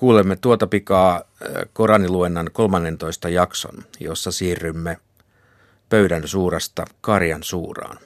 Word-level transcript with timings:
kuulemme 0.00 0.36
tuota 0.36 0.66
pikaa 0.66 1.22
Koraniluennan 1.72 2.50
13 2.52 3.28
jakson, 3.28 3.84
jossa 4.00 4.32
siirrymme 4.32 4.98
pöydän 5.88 6.28
suurasta 6.28 6.84
Karjan 7.00 7.42
suuraan. 7.42 7.98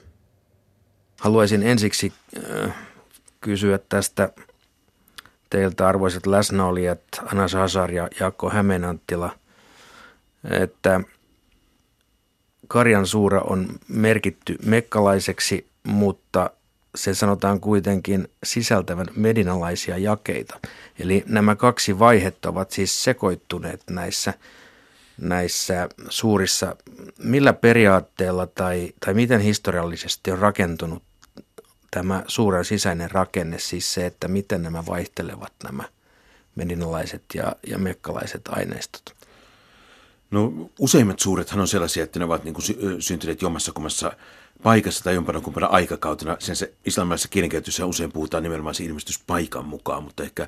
Haluaisin 1.19 1.63
ensiksi 1.63 2.13
kysyä 3.41 3.79
tästä 3.89 4.29
teiltä 5.49 5.87
arvoisat 5.87 6.25
läsnäolijat 6.25 7.01
Anas 7.25 7.53
Hazar 7.53 7.91
ja 7.91 8.07
Jaakko 8.19 8.49
Hämeenanttila, 8.49 9.35
että 10.49 11.01
Karjan 12.67 13.07
suura 13.07 13.41
on 13.41 13.67
merkitty 13.87 14.55
mekkalaiseksi, 14.65 15.67
mutta 15.83 16.49
se 16.95 17.13
sanotaan 17.13 17.59
kuitenkin 17.59 18.27
sisältävän 18.43 19.07
medinalaisia 19.15 19.97
jakeita. 19.97 20.59
Eli 20.99 21.23
nämä 21.27 21.55
kaksi 21.55 21.99
vaihetta 21.99 22.49
ovat 22.49 22.71
siis 22.71 23.03
sekoittuneet 23.03 23.81
näissä, 23.89 24.33
näissä 25.17 25.89
suurissa. 26.09 26.75
Millä 27.17 27.53
periaatteella 27.53 28.47
tai, 28.47 28.93
tai 29.05 29.13
miten 29.13 29.41
historiallisesti 29.41 30.31
on 30.31 30.39
rakentunut 30.39 31.03
tämä 31.91 32.23
suuren 32.27 32.65
sisäinen 32.65 33.11
rakenne, 33.11 33.59
siis 33.59 33.93
se, 33.93 34.05
että 34.05 34.27
miten 34.27 34.63
nämä 34.63 34.85
vaihtelevat 34.85 35.53
nämä 35.63 35.83
medinalaiset 36.55 37.23
ja, 37.33 37.55
ja 37.67 37.77
mekkalaiset 37.77 38.41
aineistot? 38.47 39.15
No 40.31 40.69
useimmat 40.79 41.19
suurethan 41.19 41.59
on 41.59 41.67
sellaisia, 41.67 42.03
että 42.03 42.19
ne 42.19 42.25
ovat 42.25 42.43
niin 42.43 42.53
kuin 42.53 42.65
syntyneet 42.99 43.41
jommassa 43.41 43.71
kummassa 43.71 44.11
paikassa 44.63 45.03
tai 45.03 45.15
jompana 45.15 45.41
kumpana 45.41 45.67
aikakautena. 45.67 46.37
Sen 46.39 46.55
se 46.55 46.73
islamilaisessa 46.85 47.29
kielenkäytössä 47.29 47.85
usein 47.85 48.11
puhutaan 48.11 48.43
nimenomaan 48.43 48.75
ilmestyspaikan 48.79 49.65
mukaan, 49.65 50.03
mutta 50.03 50.23
ehkä, 50.23 50.47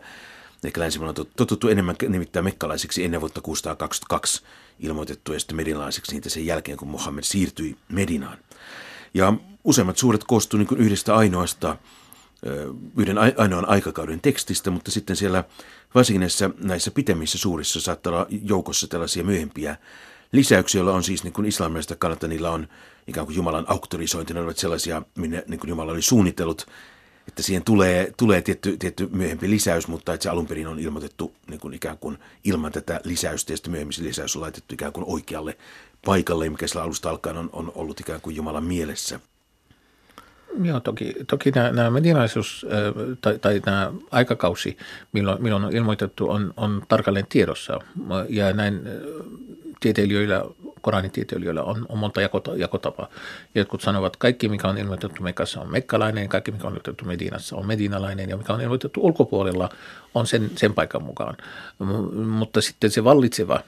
ehkä 0.63 0.81
länsimailla 0.81 1.13
on 1.19 1.27
totuttu 1.35 1.67
enemmän 1.67 1.95
nimittäin 2.09 2.45
mekkalaisiksi 2.45 3.03
ennen 3.03 3.21
vuotta 3.21 3.41
622 3.41 4.43
ilmoitettu 4.79 5.33
ja 5.33 5.39
sitten 5.39 5.55
medinalaiseksi 5.55 6.11
niitä 6.11 6.29
sen 6.29 6.45
jälkeen, 6.45 6.77
kun 6.77 6.87
Mohammed 6.87 7.23
siirtyi 7.23 7.77
Medinaan. 7.89 8.37
Ja 9.13 9.33
useimmat 9.63 9.97
suuret 9.97 10.23
koostuu 10.23 10.57
niin 10.57 10.77
yhdestä 10.77 11.15
ainoasta, 11.15 11.77
yhden 12.97 13.17
ainoan 13.17 13.69
aikakauden 13.69 14.21
tekstistä, 14.21 14.71
mutta 14.71 14.91
sitten 14.91 15.15
siellä 15.15 15.43
varsinkin 15.95 16.19
näissä, 16.19 16.49
näissä 16.59 16.91
pitemmissä 16.91 17.37
suurissa 17.37 17.81
saattaa 17.81 18.13
olla 18.13 18.27
joukossa 18.29 18.87
tällaisia 18.87 19.23
myöhempiä 19.23 19.77
lisäyksiä, 20.31 20.79
joilla 20.79 20.93
on 20.93 21.03
siis 21.03 21.23
niin 21.23 21.33
kuin 21.33 21.45
islamista 21.45 21.95
kannalta, 21.95 22.27
niillä 22.27 22.51
on 22.51 22.67
ikään 23.07 23.25
kuin 23.25 23.35
Jumalan 23.35 23.65
auktorisointi, 23.67 24.33
ne 24.33 24.39
ovat 24.39 24.57
sellaisia, 24.57 25.01
minne 25.17 25.43
niin 25.47 25.59
kuin 25.59 25.69
Jumala 25.69 25.91
oli 25.91 26.01
suunnitellut, 26.01 26.65
että 27.27 27.43
siihen 27.43 27.63
tulee, 27.63 28.13
tulee 28.17 28.41
tietty, 28.41 28.77
tietty 28.77 29.09
myöhempi 29.11 29.49
lisäys, 29.49 29.87
mutta 29.87 30.13
että 30.13 30.23
se 30.23 30.29
alun 30.29 30.47
perin 30.47 30.67
on 30.67 30.79
ilmoitettu 30.79 31.35
niin 31.49 31.59
kuin 31.59 31.73
ikään 31.73 31.97
kuin 31.97 32.17
ilman 32.43 32.71
tätä 32.71 33.01
lisäystä, 33.03 33.53
ja 33.53 33.57
sitten 33.57 33.71
myöhemmin 33.71 33.93
se 33.93 34.03
lisäys 34.03 34.35
on 34.35 34.41
laitettu 34.41 34.73
ikään 34.73 34.93
kuin 34.93 35.05
oikealle 35.07 35.57
paikalle, 36.05 36.49
mikä 36.49 36.67
sillä 36.67 36.83
alusta 36.83 37.09
alkaen 37.09 37.37
on, 37.37 37.49
on 37.53 37.71
ollut 37.75 37.99
ikään 37.99 38.21
kuin 38.21 38.35
Jumalan 38.35 38.63
mielessä. 38.63 39.19
Joo, 40.63 40.79
toki, 40.79 41.13
toki 41.27 41.51
nämä, 41.51 41.71
nämä 41.71 41.89
medinaisuus 41.89 42.65
tai, 43.21 43.39
tai 43.39 43.59
tämä 43.59 43.93
aikakausi, 44.11 44.77
milloin, 45.11 45.43
milloin 45.43 45.63
on 45.63 45.75
ilmoitettu, 45.75 46.29
on, 46.29 46.53
on 46.57 46.83
tarkalleen 46.87 47.25
tiedossa. 47.29 47.79
Ja 48.29 48.53
näin 48.53 48.81
tieteilijöillä, 49.79 50.43
koranitieteilijöillä 50.81 51.63
on, 51.63 51.85
on 51.89 51.97
monta 51.97 52.21
jakota, 52.21 52.55
jakotapaa. 52.55 53.09
Jotkut 53.55 53.81
sanovat, 53.81 54.07
että 54.07 54.19
kaikki 54.19 54.49
mikä 54.49 54.67
on 54.67 54.77
ilmoitettu 54.77 55.23
Mekassa 55.23 55.61
on 55.61 55.71
mekkalainen, 55.71 56.29
kaikki 56.29 56.51
mikä 56.51 56.63
on 56.63 56.73
ilmoitettu 56.73 57.05
Medinassa 57.05 57.55
on 57.55 57.67
medinalainen 57.67 58.29
ja 58.29 58.37
mikä 58.37 58.53
on 58.53 58.61
ilmoitettu 58.61 59.05
ulkopuolella 59.05 59.69
on 60.15 60.27
sen, 60.27 60.51
sen 60.55 60.73
paikan 60.73 61.03
mukaan. 61.03 61.37
M- 61.79 62.21
mutta 62.21 62.61
sitten 62.61 62.91
se 62.91 63.03
vallitseva 63.03 63.59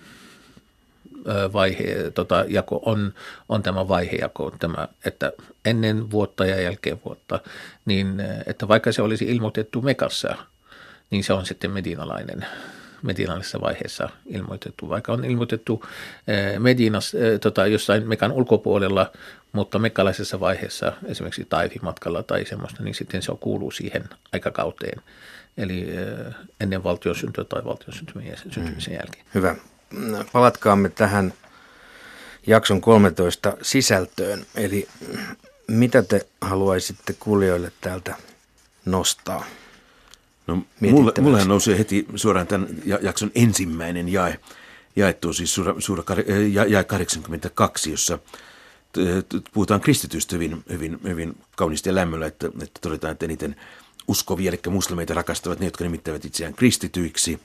vaihe, 1.53 2.11
tota, 2.13 2.45
jako 2.47 2.81
on, 2.85 3.13
on 3.49 3.63
tämä 3.63 3.87
vaihejako, 3.87 4.51
tämä, 4.59 4.87
että 5.05 5.33
ennen 5.65 6.11
vuotta 6.11 6.45
ja 6.45 6.61
jälkeen 6.61 6.99
vuotta, 7.05 7.39
niin 7.85 8.23
että 8.45 8.67
vaikka 8.67 8.91
se 8.91 9.01
olisi 9.01 9.25
ilmoitettu 9.25 9.81
Mekassa, 9.81 10.35
niin 11.11 11.23
se 11.23 11.33
on 11.33 11.45
sitten 11.45 11.71
medinalainen 11.71 12.45
medinallisessa 13.01 13.61
vaiheessa 13.61 14.09
ilmoitettu, 14.25 14.89
vaikka 14.89 15.13
on 15.13 15.25
ilmoitettu 15.25 15.85
Medinas, 16.59 17.13
tota, 17.41 17.67
jossain 17.67 18.07
Mekan 18.07 18.31
ulkopuolella, 18.31 19.11
mutta 19.51 19.79
mekkalaisessa 19.79 20.39
vaiheessa, 20.39 20.93
esimerkiksi 21.05 21.45
taifimatkalla 21.49 22.23
tai 22.23 22.45
semmoista, 22.45 22.83
niin 22.83 22.95
sitten 22.95 23.21
se 23.21 23.31
kuuluu 23.39 23.71
siihen 23.71 24.03
aikakauteen, 24.33 25.01
eli 25.57 25.87
ennen 26.59 26.83
valtion 26.83 27.15
syntyä 27.15 27.43
tai 27.43 27.65
valtion 27.65 27.93
syntymisen 27.93 28.93
mm. 28.93 28.93
jälkeen. 28.93 29.25
Hyvä 29.33 29.55
palatkaamme 30.33 30.89
tähän 30.89 31.33
jakson 32.47 32.81
13 32.81 33.57
sisältöön. 33.61 34.45
Eli 34.55 34.87
mitä 35.67 36.03
te 36.03 36.27
haluaisitte 36.41 37.15
kuulijoille 37.19 37.71
täältä 37.81 38.15
nostaa? 38.85 39.45
No, 40.49 40.63
mulle, 40.79 41.11
mullehan 41.21 41.47
nousee 41.47 41.77
heti 41.77 42.05
suoraan 42.15 42.47
tämän 42.47 42.67
jakson 43.01 43.31
ensimmäinen 43.35 44.09
jae, 44.09 44.39
jaettu 44.95 45.33
siis 45.33 45.55
suura, 45.55 45.75
suura, 45.79 46.03
jae 46.69 46.83
82, 46.83 47.91
jossa 47.91 48.19
puhutaan 49.53 49.81
kristitystä 49.81 50.35
hyvin, 50.35 50.63
hyvin, 50.69 50.99
hyvin 51.03 51.37
kauniisti 51.55 51.89
ja 51.89 51.95
lämmöllä, 51.95 52.25
että, 52.25 52.47
että 52.47 52.79
todetaan, 52.81 53.11
että 53.11 53.25
eniten 53.25 53.55
uskovia, 54.07 54.49
eli 54.49 54.59
muslimeita 54.69 55.13
rakastavat 55.13 55.59
ne, 55.59 55.65
jotka 55.65 55.83
nimittävät 55.83 56.25
itseään 56.25 56.53
kristityiksi– 56.53 57.39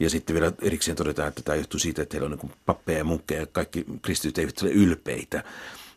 ja 0.00 0.10
sitten 0.10 0.34
vielä 0.34 0.52
erikseen 0.62 0.96
todetaan, 0.96 1.28
että 1.28 1.42
tämä 1.42 1.56
johtuu 1.56 1.80
siitä, 1.80 2.02
että 2.02 2.16
heillä 2.16 2.32
on 2.32 2.38
niin 2.42 2.52
pappeja 2.66 2.98
ja 2.98 3.04
munkkeja 3.04 3.40
ja 3.40 3.46
kaikki 3.46 3.84
kristityt 4.02 4.38
eivät 4.38 4.62
ole 4.62 4.70
ylpeitä. 4.70 5.44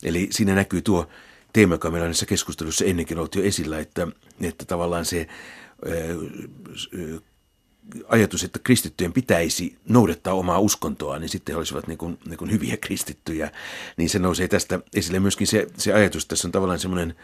Eli 0.03 0.27
siinä 0.31 0.55
näkyy 0.55 0.81
tuo 0.81 1.09
teema, 1.53 1.73
joka 1.73 1.91
meillä 1.91 2.03
on 2.03 2.09
näissä 2.09 2.25
keskustelussa 2.25 2.85
ennenkin 2.85 3.17
ollut 3.17 3.35
jo 3.35 3.43
esillä, 3.43 3.79
että, 3.79 4.07
että 4.41 4.65
tavallaan 4.65 5.05
se 5.05 5.27
ajatus, 8.07 8.43
että 8.43 8.59
kristittyjen 8.63 9.13
pitäisi 9.13 9.77
noudattaa 9.89 10.33
omaa 10.33 10.59
uskontoa, 10.59 11.19
niin 11.19 11.29
sitten 11.29 11.53
he 11.53 11.57
olisivat 11.57 11.87
niin 11.87 11.97
kuin, 11.97 12.19
niin 12.25 12.37
kuin 12.37 12.51
hyviä 12.51 12.77
kristittyjä, 12.77 13.51
niin 13.97 14.09
se 14.09 14.19
nousee 14.19 14.47
tästä 14.47 14.79
esille 14.95 15.19
myöskin 15.19 15.47
se, 15.47 15.67
se 15.77 15.93
ajatus, 15.93 16.25
tässä 16.25 16.47
on 16.47 16.51
tavallaan 16.51 16.79
semmoinen 16.79 17.15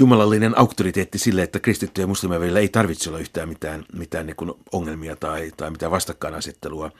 jumalallinen 0.00 0.58
auktoriteetti 0.58 1.18
sille, 1.18 1.42
että 1.42 1.60
kristittyjen 1.60 2.04
ja 2.04 2.08
muslimien 2.08 2.40
välillä 2.40 2.60
ei 2.60 2.68
tarvitse 2.68 3.10
olla 3.10 3.18
yhtään 3.18 3.48
mitään, 3.48 3.84
mitään 3.92 4.26
niin 4.26 4.36
ongelmia 4.72 5.16
tai, 5.16 5.52
tai 5.56 5.70
mitään 5.70 5.92
vastakkainasettelua. 5.92 6.90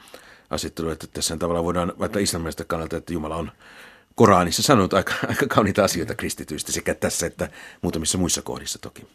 Asettelua, 0.49 0.91
että 0.91 1.07
tässä 1.07 1.37
tavallaan 1.37 1.65
voidaan 1.65 1.93
vaikka 1.99 2.19
islamista 2.19 2.65
kannalta, 2.65 2.97
että 2.97 3.13
Jumala 3.13 3.35
on 3.35 3.51
Koranissa 4.15 4.61
sanonut 4.63 4.93
aika, 4.93 5.13
aika 5.27 5.47
kauniita 5.47 5.83
asioita 5.83 6.15
kristityistä 6.15 6.71
sekä 6.71 6.93
tässä 6.93 7.25
että 7.25 7.49
muutamissa 7.81 8.17
muissa 8.17 8.41
kohdissa 8.41 8.79
toki. 8.79 9.07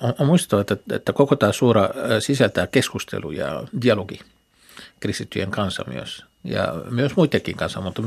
On, 0.00 0.14
on 0.18 0.26
muistettava, 0.26 0.60
että, 0.60 0.76
että 0.92 1.12
koko 1.12 1.36
tämä 1.36 1.52
suora 1.52 1.88
sisältää 2.20 2.66
keskustelu 2.66 3.30
ja 3.30 3.62
dialogi 3.82 4.20
kristittyjen 5.00 5.50
kanssa 5.50 5.84
myös 5.86 6.24
ja 6.44 6.74
myös 6.90 7.16
muidenkin 7.16 7.56
kanssa, 7.56 7.80
mutta 7.80 8.02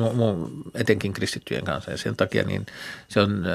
etenkin 0.73 1.13
kristittyjen 1.13 1.63
kanssa. 1.63 1.91
Ja 1.91 1.97
sen 1.97 2.15
takia 2.15 2.43
niin 2.43 2.65
se, 3.07 3.19
on, 3.19 3.45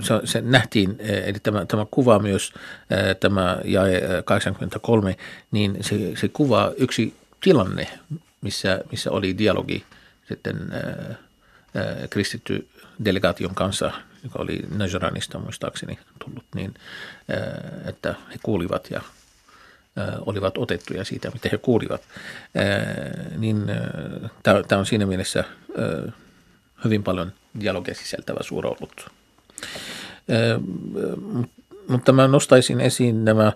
se, 0.00 0.14
se 0.24 0.40
nähtiin, 0.40 0.96
eli 1.00 1.38
tämä, 1.42 1.66
tämä 1.66 1.86
kuva 1.90 2.18
myös, 2.18 2.52
tämä 3.20 3.58
jae 3.64 4.02
83, 4.24 5.16
niin 5.50 5.76
se, 5.80 6.16
se 6.16 6.28
kuvaa 6.28 6.70
yksi 6.76 7.14
tilanne, 7.40 7.88
missä, 8.40 8.80
missä 8.90 9.10
oli 9.10 9.38
dialogi 9.38 9.84
sitten 10.28 10.56
kristitty 12.10 12.68
delegaation 13.04 13.54
kanssa, 13.54 13.92
joka 14.24 14.42
oli 14.42 14.58
Najaranista 14.76 15.38
muistaakseni 15.38 15.98
tullut, 16.24 16.44
niin 16.54 16.74
että 17.84 18.14
he 18.30 18.38
kuulivat 18.42 18.90
ja 18.90 19.00
olivat 20.20 20.58
otettuja 20.58 21.04
siitä, 21.04 21.30
mitä 21.30 21.48
he 21.52 21.58
kuulivat, 21.58 22.02
niin 23.36 23.66
tämä 24.42 24.78
on 24.78 24.86
siinä 24.86 25.06
mielessä 25.06 25.44
hyvin 26.84 27.02
paljon 27.02 27.32
dialogia 27.60 27.94
sisältävä 27.94 28.42
suura 28.42 28.70
ollut. 28.70 29.10
Mutta 31.88 32.12
mä 32.12 32.28
nostaisin 32.28 32.80
esiin 32.80 33.24
nämä 33.24 33.52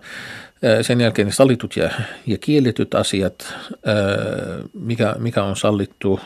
sen 0.81 1.01
jälkeen 1.01 1.31
sallitut 1.31 1.75
ja, 1.75 1.89
ja 2.27 2.37
kielletyt 2.37 2.95
asiat, 2.95 3.53
mikä, 4.73 5.15
mikä 5.19 5.43
on 5.43 5.55
sallittu 5.55 6.19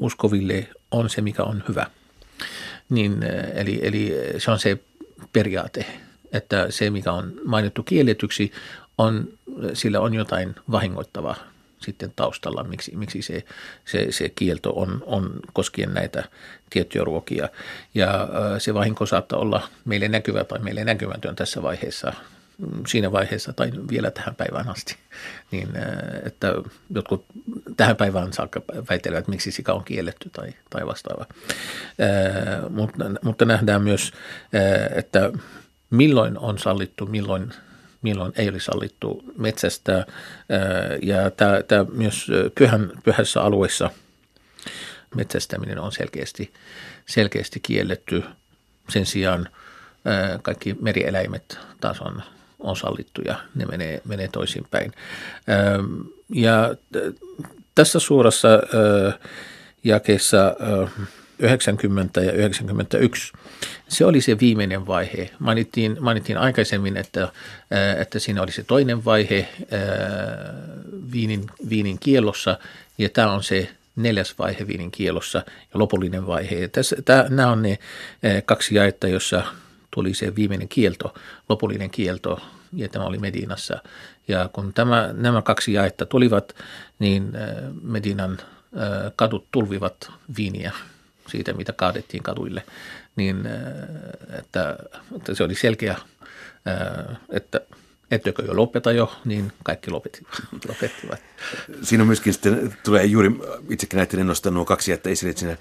uskoville, 0.00 0.68
on 0.90 1.10
se, 1.10 1.20
mikä 1.20 1.42
on 1.42 1.64
hyvä. 1.68 1.86
Niin, 2.88 3.22
eli, 3.54 3.80
eli 3.82 4.16
se 4.38 4.50
on 4.50 4.58
se 4.58 4.78
periaate, 5.32 5.86
että 6.32 6.66
se, 6.70 6.90
mikä 6.90 7.12
on 7.12 7.32
mainittu 7.44 7.82
kielletyksi, 7.82 8.52
on, 8.98 9.28
sillä 9.72 10.00
on 10.00 10.14
jotain 10.14 10.54
vahingoittavaa 10.70 11.36
sitten 11.78 12.12
taustalla, 12.16 12.64
miksi, 12.64 12.96
miksi 12.96 13.22
se, 13.22 13.44
se, 13.84 14.06
se 14.10 14.28
kielto 14.28 14.70
on, 14.70 15.02
on 15.06 15.40
koskien 15.52 15.94
näitä 15.94 16.24
tiettyjä 16.70 17.04
ruokia. 17.04 17.48
Ja 17.94 18.28
se 18.58 18.74
vahinko 18.74 19.06
saattaa 19.06 19.38
olla 19.38 19.68
meille 19.84 20.08
näkyvä 20.08 20.44
tai 20.44 20.58
meille 20.58 20.84
näkymätön 20.84 21.36
tässä 21.36 21.62
vaiheessa, 21.62 22.12
siinä 22.86 23.12
vaiheessa 23.12 23.52
tai 23.52 23.70
vielä 23.90 24.10
tähän 24.10 24.34
päivään 24.34 24.68
asti. 24.68 24.96
Niin, 25.50 25.68
että 26.24 26.54
jotkut 26.94 27.26
tähän 27.76 27.96
päivään 27.96 28.32
saakka 28.32 28.62
väitelevät, 28.90 29.28
miksi 29.28 29.50
sika 29.50 29.72
on 29.72 29.84
kielletty 29.84 30.30
tai, 30.30 30.52
tai 30.70 30.86
vastaava. 30.86 31.26
Mutta, 32.70 33.04
mutta 33.22 33.44
nähdään 33.44 33.82
myös, 33.82 34.12
että 34.94 35.32
milloin 35.90 36.38
on 36.38 36.58
sallittu, 36.58 37.06
milloin 37.06 37.52
milloin 38.02 38.32
ei 38.36 38.48
olisi 38.48 38.64
sallittu 38.64 39.24
metsästä. 39.36 40.06
Ja 41.02 41.30
tämä, 41.30 41.62
tämä 41.62 41.84
myös 41.92 42.26
pyhän, 42.58 42.92
pyhässä 43.04 43.42
alueessa 43.42 43.90
metsästäminen 45.14 45.78
on 45.78 45.92
selkeästi, 45.92 46.52
selkeästi 47.06 47.60
kielletty. 47.60 48.22
Sen 48.88 49.06
sijaan 49.06 49.48
kaikki 50.42 50.76
merieläimet 50.80 51.58
taas 51.80 52.00
on, 52.00 52.22
on 52.58 52.76
sallittu 52.76 53.22
ja 53.24 53.40
ne 53.54 53.66
menee, 53.66 54.00
menee 54.04 54.28
toisinpäin. 54.28 54.92
Ja 56.34 56.74
tässä 57.74 57.98
suurassa 57.98 58.48
jakeessa 59.84 60.56
90 61.38 62.20
ja 62.20 62.32
91. 62.32 63.32
Se 63.88 64.04
oli 64.04 64.20
se 64.20 64.40
viimeinen 64.40 64.86
vaihe. 64.86 65.30
Mainittiin, 65.38 65.96
mainittiin 66.00 66.38
aikaisemmin, 66.38 66.96
että, 66.96 67.32
että 68.00 68.18
siinä 68.18 68.42
oli 68.42 68.52
se 68.52 68.62
toinen 68.62 69.04
vaihe 69.04 69.48
viinin, 71.12 71.46
viinin 71.68 71.98
kiellossa 71.98 72.58
ja 72.98 73.08
tämä 73.08 73.32
on 73.32 73.42
se 73.42 73.68
neljäs 73.96 74.34
vaihe 74.38 74.66
viinin 74.66 74.90
kielossa 74.90 75.38
ja 75.48 75.78
lopullinen 75.78 76.26
vaihe. 76.26 76.56
Ja 76.56 76.68
tässä, 76.68 76.96
tämä, 77.04 77.26
nämä 77.28 77.52
on 77.52 77.62
ne 77.62 77.78
kaksi 78.44 78.74
jaetta, 78.74 79.08
jossa 79.08 79.42
tuli 79.90 80.14
se 80.14 80.36
viimeinen 80.36 80.68
kielto, 80.68 81.14
lopullinen 81.48 81.90
kielto, 81.90 82.40
ja 82.72 82.88
tämä 82.88 83.04
oli 83.04 83.18
Medinassa. 83.18 83.78
Ja 84.28 84.50
kun 84.52 84.72
tämä, 84.72 85.10
nämä 85.12 85.42
kaksi 85.42 85.72
jaetta 85.72 86.06
tulivat, 86.06 86.56
niin 86.98 87.32
Medinan 87.82 88.38
kadut 89.16 89.46
tulvivat 89.50 90.10
viiniä 90.36 90.72
siitä, 91.28 91.52
mitä 91.52 91.72
kaadettiin 91.72 92.22
kaduille, 92.22 92.62
niin 93.16 93.42
että, 94.38 94.76
että 95.16 95.34
se 95.34 95.44
oli 95.44 95.54
selkeä, 95.54 95.96
että 97.30 97.60
ettekö 98.10 98.42
jo 98.42 98.56
lopeta 98.56 98.92
jo, 98.92 99.12
niin 99.24 99.52
kaikki 99.62 99.90
lopettivat. 100.68 101.20
Siinä 101.82 102.04
myöskin 102.04 102.32
sitten, 102.32 102.76
tulee 102.84 103.04
juuri, 103.04 103.30
itsekin 103.70 103.96
näiden 103.96 104.26
nostaa 104.26 104.52
nuo 104.52 104.64
kaksi 104.64 104.90
jättä 104.90 105.10
esille, 105.10 105.30
että 105.30 105.40
siinä 105.40 105.56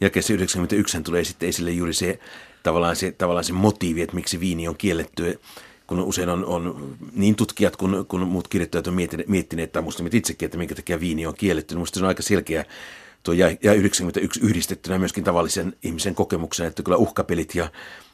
jakeessa 0.00 0.32
91 0.32 1.02
tulee 1.02 1.24
sitten 1.24 1.48
esille 1.48 1.70
juuri 1.70 1.94
se 1.94 2.18
tavallaan 2.62 2.96
se, 2.96 3.12
tavallaan 3.12 3.44
se 3.44 3.52
motiivi, 3.52 4.02
että 4.02 4.14
miksi 4.16 4.40
viini 4.40 4.68
on 4.68 4.76
kielletty, 4.76 5.40
kun 5.86 6.00
usein 6.00 6.28
on, 6.28 6.44
on 6.44 6.96
niin 7.12 7.36
tutkijat 7.36 7.76
kuin, 7.76 8.06
kuin 8.06 8.28
muut 8.28 8.48
kirjoittajat 8.48 8.86
on 8.86 8.94
miettineet, 8.94 9.28
miettineet 9.28 9.72
tai 9.72 9.82
muslimit 9.82 10.14
itsekin, 10.14 10.46
että 10.46 10.58
minkä 10.58 10.74
takia 10.74 11.00
viini 11.00 11.26
on 11.26 11.34
kielletty. 11.34 11.74
Minusta 11.74 11.98
se 11.98 12.04
on 12.04 12.08
aika 12.08 12.22
selkeä 12.22 12.64
tuo 13.22 13.34
ja 13.34 13.74
91 13.74 14.40
yhdistettynä 14.40 14.98
myöskin 14.98 15.24
tavallisen 15.24 15.76
ihmisen 15.82 16.14
kokemuksen, 16.14 16.66
että 16.66 16.82
kyllä 16.82 16.96
uhkapelit 16.96 17.54
ja, 17.54 17.70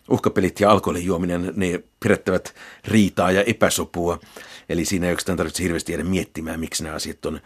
uhkapelit 0.08 0.60
ja 0.60 0.70
alkoholin 0.70 1.04
juominen, 1.04 1.52
ne 1.56 1.82
pidättävät 2.00 2.54
riitaa 2.84 3.30
ja 3.30 3.42
epäsopua. 3.42 4.20
Eli 4.68 4.84
siinä 4.84 5.06
ei 5.06 5.12
oikeastaan 5.12 5.38
tarvitse 5.38 5.62
hirveästi 5.62 5.92
jäädä 5.92 6.04
miettimään, 6.04 6.60
miksi 6.60 6.82
nämä 6.82 6.96
asiat 6.96 7.26
on, 7.26 7.40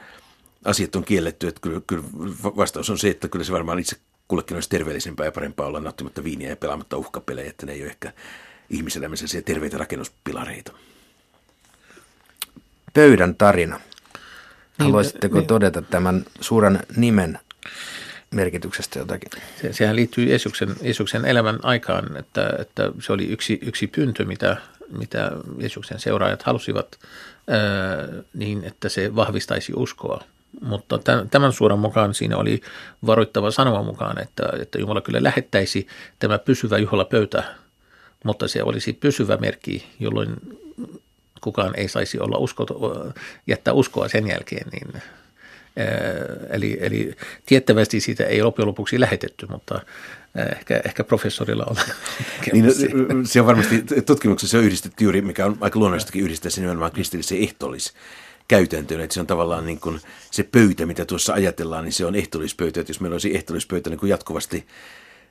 asiat 0.64 0.96
on 0.96 1.04
kielletty. 1.04 1.48
Että 1.48 1.60
kyllä, 1.60 1.80
kyllä 1.86 2.02
vastaus 2.42 2.90
on 2.90 2.98
se, 2.98 3.10
että 3.10 3.28
kyllä 3.28 3.44
se 3.44 3.52
varmaan 3.52 3.78
itse 3.78 3.96
kullekin 4.28 4.56
olisi 4.56 4.68
terveellisempää 4.68 5.26
ja 5.26 5.32
parempaa 5.32 5.66
olla 5.66 5.80
nauttimatta 5.80 6.24
viiniä 6.24 6.48
ja 6.48 6.56
pelaamatta 6.56 6.96
uhkapelejä, 6.96 7.50
että 7.50 7.66
ne 7.66 7.72
ei 7.72 7.82
ole 7.82 7.90
ehkä 7.90 8.12
ihmiselämässä 8.70 9.42
terveitä 9.42 9.78
rakennuspilareita. 9.78 10.72
Pöydän 12.94 13.34
tarina. 13.34 13.76
Niin, 13.76 13.84
Haluaisitteko 14.78 15.38
niin, 15.38 15.46
todeta 15.46 15.82
tämän 15.82 16.24
suuren 16.40 16.80
nimen 16.96 17.38
merkityksestä 18.30 18.98
jotakin? 18.98 19.30
Se, 19.62 19.72
sehän 19.72 19.96
liittyy 19.96 20.24
Jeesuksen, 20.24 20.76
Jeesuksen 20.82 21.24
elämän 21.24 21.58
aikaan, 21.62 22.16
että, 22.16 22.52
että 22.58 22.92
se 23.00 23.12
oli 23.12 23.26
yksi, 23.26 23.58
yksi 23.62 23.86
pyyntö, 23.86 24.24
mitä, 24.24 24.56
mitä 24.98 25.32
Jeesuksen 25.58 26.00
seuraajat 26.00 26.42
halusivat, 26.42 26.98
ää, 27.48 27.58
niin 28.34 28.64
että 28.64 28.88
se 28.88 29.16
vahvistaisi 29.16 29.72
uskoa. 29.76 30.24
Mutta 30.60 30.98
tämän 31.30 31.52
suoran 31.52 31.78
mukaan 31.78 32.14
siinä 32.14 32.36
oli 32.36 32.60
varoittava 33.06 33.50
sanoma 33.50 33.82
mukaan, 33.82 34.22
että, 34.22 34.42
että 34.60 34.78
Jumala 34.78 35.00
kyllä 35.00 35.22
lähettäisi 35.22 35.86
tämä 36.18 36.38
pysyvä 36.38 36.78
juhlapöytä, 36.78 37.44
mutta 38.24 38.48
se 38.48 38.62
olisi 38.62 38.92
pysyvä 38.92 39.36
merkki, 39.36 39.86
jolloin 40.00 40.36
kukaan 41.40 41.72
ei 41.76 41.88
saisi 41.88 42.20
olla 42.20 42.38
usko, 42.38 42.66
jättää 43.46 43.74
uskoa 43.74 44.08
sen 44.08 44.28
jälkeen, 44.28 44.68
niin 44.72 45.02
Eli, 46.50 46.78
eli 46.80 47.14
tiettävästi 47.46 48.00
siitä 48.00 48.26
ei 48.26 48.42
loppujen 48.42 48.68
lopuksi 48.68 49.00
lähetetty, 49.00 49.46
mutta 49.46 49.80
ehkä, 50.60 50.80
ehkä 50.84 51.04
professorilla 51.04 51.64
on. 51.70 51.76
Niin, 52.52 52.72
se 53.26 53.40
on 53.40 53.46
varmasti 53.46 53.84
tutkimuksessa 54.06 54.58
on 54.58 54.64
yhdistetty 54.64 55.04
juuri, 55.04 55.22
mikä 55.22 55.46
on 55.46 55.58
aika 55.60 55.78
luonnollistakin 55.78 56.22
yhdistää 56.22 56.50
se 56.50 56.60
nimenomaan 56.60 56.92
kristilliseen 56.92 57.42
ehtoollis 57.42 57.94
käytäntöön, 58.48 59.00
että 59.00 59.14
se 59.14 59.20
on 59.20 59.26
tavallaan 59.26 59.66
niin 59.66 59.80
kuin 59.80 60.00
se 60.30 60.42
pöytä, 60.42 60.86
mitä 60.86 61.04
tuossa 61.04 61.32
ajatellaan, 61.32 61.84
niin 61.84 61.92
se 61.92 62.06
on 62.06 62.14
ehtoollispöytä, 62.14 62.80
että 62.80 62.90
jos 62.90 63.00
meillä 63.00 63.14
olisi 63.14 63.36
ehtoollispöytä 63.36 63.90
niin 63.90 64.00
kuin 64.00 64.10
jatkuvasti 64.10 64.66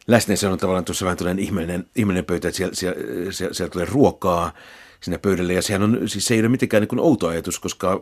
läsnä, 0.07 0.35
se 0.35 0.47
on 0.47 0.57
tavallaan 0.57 0.85
tuossa 0.85 1.05
vähän 1.05 1.17
tällainen 1.17 1.43
ihmeellinen, 1.43 1.85
ihmeellinen 1.95 2.25
pöytä, 2.25 2.47
että 2.47 2.57
siellä, 2.57 2.75
siellä, 2.75 2.97
siellä, 3.31 3.53
siellä 3.53 3.71
tulee 3.71 3.87
ruokaa, 3.91 4.53
sinne 5.01 5.17
pöydälle. 5.17 5.53
Ja 5.53 5.61
sehän 5.61 5.83
on, 5.83 6.09
siis 6.09 6.25
se 6.25 6.33
ei 6.33 6.39
ole 6.39 6.49
mitenkään 6.49 6.87
niin 6.91 6.99
outo 6.99 7.27
ajatus, 7.27 7.59
koska 7.59 8.01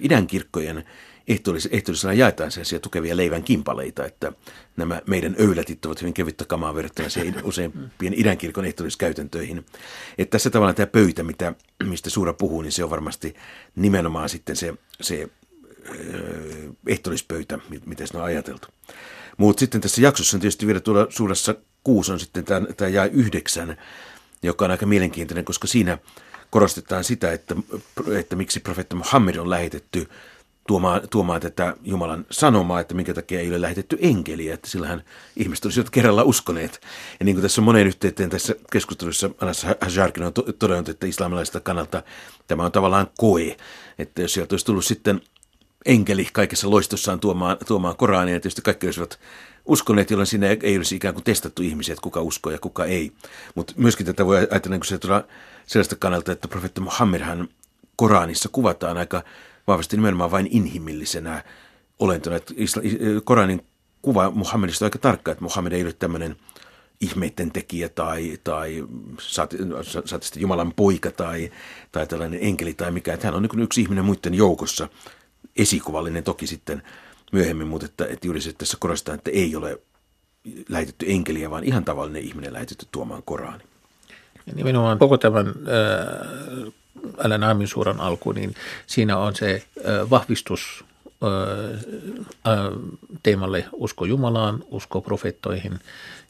idän 0.00 0.26
kirkkojen 0.26 0.84
ehtoollis, 1.30 1.68
ehtoollisena 1.72 2.12
jaetaan 2.12 2.50
sellaisia 2.50 2.80
tukevia 2.80 3.16
leivän 3.16 3.42
kimpaleita, 3.42 4.04
että 4.04 4.32
nämä 4.76 5.02
meidän 5.06 5.36
öylätit 5.38 5.86
ovat 5.86 6.00
hyvin 6.00 6.14
kevyttä 6.14 6.44
kamaa 6.44 6.74
verrattuna 6.74 7.08
siihen 7.08 7.44
useimpien 7.44 8.14
idänkirkon 8.16 8.64
ehtoolliskäytäntöihin. 8.64 9.66
Että 10.18 10.30
tässä 10.30 10.50
tavallaan 10.50 10.74
tämä 10.74 10.86
pöytä, 10.86 11.22
mitä, 11.22 11.54
mistä 11.84 12.10
Suura 12.10 12.32
puhuu, 12.32 12.62
niin 12.62 12.72
se 12.72 12.84
on 12.84 12.90
varmasti 12.90 13.34
nimenomaan 13.76 14.28
sitten 14.28 14.56
se, 14.56 14.74
se 15.00 15.28
ehtoollispöytä, 16.86 17.58
miten 17.86 18.08
se 18.08 18.16
on 18.16 18.24
ajateltu. 18.24 18.68
Mutta 19.36 19.60
sitten 19.60 19.80
tässä 19.80 20.02
jaksossa 20.02 20.36
on 20.36 20.40
tietysti 20.40 20.66
vielä 20.66 20.80
tuolla 20.80 21.06
suuressa 21.08 21.54
kuusi 21.84 22.12
on 22.12 22.20
sitten 22.20 22.44
tämä, 22.44 22.66
tämä 22.76 22.88
jae 22.88 23.10
yhdeksän, 23.12 23.76
joka 24.42 24.64
on 24.64 24.70
aika 24.70 24.86
mielenkiintoinen, 24.86 25.44
koska 25.44 25.66
siinä 25.66 25.98
korostetaan 26.50 27.04
sitä, 27.04 27.32
että, 27.32 27.56
että 28.18 28.36
miksi 28.36 28.60
profeetta 28.60 28.96
Muhammed 28.96 29.36
on 29.36 29.50
lähetetty 29.50 30.08
tuomaan, 30.70 31.00
tuomaan 31.10 31.40
tätä 31.40 31.76
Jumalan 31.82 32.26
sanomaa, 32.30 32.80
että 32.80 32.94
minkä 32.94 33.14
takia 33.14 33.40
ei 33.40 33.48
ole 33.48 33.60
lähetetty 33.60 33.98
enkeliä, 34.00 34.54
että 34.54 34.70
sillähän 34.70 35.02
ihmiset 35.36 35.64
olisivat 35.64 35.90
kerralla 35.90 36.22
uskoneet. 36.22 36.80
Ja 37.20 37.24
niin 37.24 37.36
kuin 37.36 37.42
tässä 37.42 37.60
on 37.60 37.64
moneen 37.64 37.86
yhteyteen 37.86 38.30
tässä 38.30 38.54
keskustelussa 38.72 39.30
Anas 39.40 39.66
Hajarkin 39.80 40.22
on 40.22 40.32
todennut, 40.58 40.88
että 40.88 41.06
islamilaisesta 41.06 41.60
kannalta 41.60 42.02
tämä 42.46 42.64
on 42.64 42.72
tavallaan 42.72 43.06
koe, 43.18 43.56
että 43.98 44.22
jos 44.22 44.32
sieltä 44.32 44.52
olisi 44.52 44.66
tullut 44.66 44.84
sitten 44.84 45.20
enkeli 45.86 46.28
kaikessa 46.32 46.70
loistossaan 46.70 47.20
tuomaan, 47.20 47.56
tuomaan 47.66 47.96
Korania, 47.96 48.24
niin 48.24 48.42
tietysti 48.42 48.62
kaikki 48.62 48.86
olisivat 48.86 49.18
uskoneet, 49.66 50.10
jolloin 50.10 50.26
siinä 50.26 50.46
ei 50.62 50.76
olisi 50.76 50.96
ikään 50.96 51.14
kuin 51.14 51.24
testattu 51.24 51.62
ihmisiä, 51.62 51.92
että 51.92 52.02
kuka 52.02 52.20
uskoo 52.20 52.52
ja 52.52 52.58
kuka 52.58 52.84
ei. 52.84 53.12
Mutta 53.54 53.72
myöskin 53.76 54.06
tätä 54.06 54.26
voi 54.26 54.36
ajatella 54.36 54.76
niin 54.76 54.84
se 54.84 54.98
sellaista 55.66 55.96
kannalta, 55.96 56.32
että 56.32 56.48
profeetta 56.48 56.80
Muhammedhan 56.80 57.48
Koranissa 57.96 58.48
kuvataan 58.52 58.98
aika 58.98 59.22
vahvasti 59.70 59.96
nimenomaan 59.96 60.30
vain 60.30 60.48
inhimillisenä 60.50 61.44
olentona. 61.98 62.36
Että 62.36 62.54
Koranin 63.24 63.62
kuva 64.02 64.30
Muhammedista 64.30 64.84
on 64.84 64.86
aika 64.86 64.98
tarkka, 64.98 65.32
että 65.32 65.44
Muhammed 65.44 65.72
ei 65.72 65.82
ole 65.82 65.92
tämmöinen 65.92 66.36
ihmeiden 67.00 67.50
tekijä 67.52 67.88
tai, 67.88 68.38
tai 68.44 68.84
saati, 69.20 69.56
saati 70.04 70.40
Jumalan 70.40 70.72
poika 70.76 71.10
tai, 71.10 71.52
tai 71.92 72.06
tällainen 72.06 72.40
enkeli 72.42 72.74
tai 72.74 72.90
mikä. 72.90 73.14
Että 73.14 73.26
hän 73.26 73.34
on 73.34 73.42
niin 73.42 73.62
yksi 73.62 73.80
ihminen 73.80 74.04
muiden 74.04 74.34
joukossa, 74.34 74.88
esikuvallinen 75.56 76.24
toki 76.24 76.46
sitten 76.46 76.82
myöhemmin, 77.32 77.68
mutta 77.68 77.86
että, 77.86 78.06
että 78.06 78.26
juuri 78.26 78.40
se 78.40 78.52
tässä 78.52 78.76
korostaa, 78.80 79.14
että 79.14 79.30
ei 79.30 79.56
ole 79.56 79.80
lähetetty 80.68 81.06
enkeliä, 81.08 81.50
vaan 81.50 81.64
ihan 81.64 81.84
tavallinen 81.84 82.22
ihminen 82.22 82.52
lähetetty 82.52 82.86
tuomaan 82.92 83.22
Korani. 83.22 83.64
Ja 84.46 84.52
nimenomaan 84.54 84.98
koko 84.98 85.18
tämän 85.18 85.46
äh, 85.46 86.72
Alan 87.24 87.44
Aamin 87.44 87.68
suuran 87.68 88.00
alku, 88.00 88.32
niin 88.32 88.54
siinä 88.86 89.18
on 89.18 89.36
se 89.36 89.62
vahvistus 90.10 90.84
teemalle 93.22 93.64
usko 93.72 94.04
Jumalaan, 94.04 94.64
usko 94.70 95.00
profeettoihin 95.00 95.78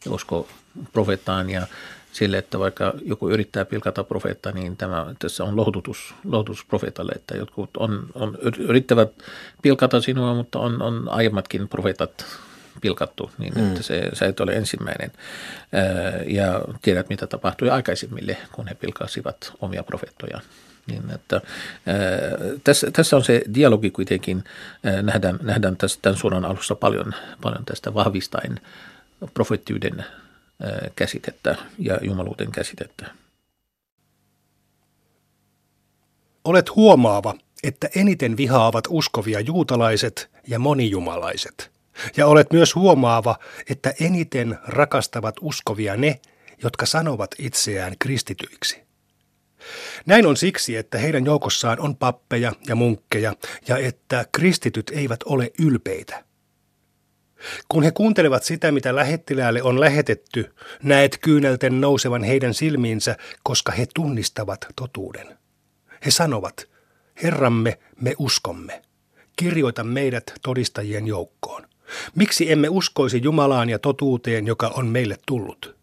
ja 0.05 0.11
usko 0.11 0.49
profeettaan 0.93 1.51
ja 1.51 1.67
sille, 2.13 2.39
että 2.39 2.59
vaikka 2.59 2.95
joku 3.05 3.29
yrittää 3.29 3.65
pilkata 3.65 4.05
profeetta, 4.05 4.53
niin 4.53 4.77
tämä, 4.77 5.15
tässä 5.19 5.45
on 5.45 5.57
lohdutus, 5.57 6.15
lohdutus 6.25 6.65
profeetalle, 6.65 7.13
että 7.13 7.37
jotkut 7.37 7.77
on, 7.77 8.07
on, 8.15 8.39
yrittävät 8.59 9.13
pilkata 9.63 10.01
sinua, 10.01 10.35
mutta 10.35 10.59
on, 10.59 10.83
on 10.83 11.09
aiemmatkin 11.09 11.69
profeetat 11.69 12.27
pilkattu, 12.81 13.31
niin 13.39 13.55
mm. 13.55 13.69
että 13.69 13.83
se, 13.83 14.11
sä 14.13 14.27
et 14.27 14.41
ole 14.41 14.53
ensimmäinen. 14.53 15.13
Ja 16.27 16.61
tiedät, 16.83 17.09
mitä 17.09 17.27
tapahtui 17.27 17.71
aikaisemmille, 17.71 18.37
kun 18.53 18.69
he 18.69 18.75
pilkasivat 18.75 19.53
omia 19.61 19.83
profeettojaan. 19.83 20.43
Niin 20.87 21.11
että, 21.15 21.41
ää, 21.87 21.97
tässä, 22.65 22.91
tässä 22.91 23.17
on 23.17 23.25
se 23.25 23.43
dialogi 23.55 23.91
kuitenkin, 23.91 24.45
ää, 24.85 25.03
nähdään, 25.03 25.39
nähdään 25.43 25.77
tässä, 25.77 25.99
tämän 26.03 26.19
suunnan 26.19 26.45
alussa 26.45 26.75
paljon, 26.75 27.15
paljon 27.41 27.65
tästä 27.65 27.95
vahvistaen 27.95 28.61
profeettiyden 29.35 29.99
ää, 30.01 30.89
käsitettä 30.97 31.57
ja 31.79 31.99
jumaluuden 32.03 32.53
käsitettä. 32.53 33.07
Olet 36.45 36.77
huomaava, 36.77 37.35
että 37.63 37.89
eniten 37.97 38.37
vihaavat 38.37 38.85
uskovia 38.89 39.41
juutalaiset 39.41 40.31
ja 40.49 40.59
monijumalaiset. 40.59 41.71
Ja 42.17 42.27
olet 42.27 42.53
myös 42.53 42.75
huomaava, 42.75 43.39
että 43.71 43.95
eniten 44.01 44.59
rakastavat 44.63 45.35
uskovia 45.41 45.97
ne, 45.97 46.21
jotka 46.63 46.87
sanovat 46.87 47.31
itseään 47.39 47.95
kristityiksi. 47.99 48.83
Näin 50.07 50.27
on 50.27 50.37
siksi, 50.37 50.77
että 50.77 50.99
heidän 50.99 51.25
joukossaan 51.25 51.81
on 51.81 51.97
pappeja 51.97 52.53
ja 52.69 52.75
munkkeja 52.75 53.35
ja 53.69 53.77
että 53.77 54.25
kristityt 54.33 54.91
eivät 54.95 55.21
ole 55.23 55.51
ylpeitä. 55.59 56.25
Kun 57.69 57.83
he 57.83 57.91
kuuntelevat 57.91 58.45
sitä, 58.45 58.73
mitä 58.73 58.97
lähettiläälle 58.97 59.63
on 59.63 59.81
lähetetty, 59.81 60.55
näet 60.83 61.19
kyynelten 61.19 61.81
nousevan 61.81 62.25
heidän 62.25 62.55
silmiinsä, 62.55 63.17
koska 63.43 63.73
he 63.73 63.87
tunnistavat 63.95 64.67
totuuden. 64.77 65.39
He 66.07 66.11
sanovat, 66.11 66.71
Herramme, 67.23 67.79
me 68.01 68.15
uskomme. 68.19 68.83
Kirjoita 69.37 69.85
meidät 69.85 70.33
todistajien 70.43 71.07
joukkoon. 71.07 71.70
Miksi 72.15 72.53
emme 72.53 72.69
uskoisi 72.69 73.21
Jumalaan 73.23 73.71
ja 73.71 73.79
totuuteen, 73.79 74.47
joka 74.47 74.69
on 74.69 74.87
meille 74.87 75.17
tullut? 75.27 75.77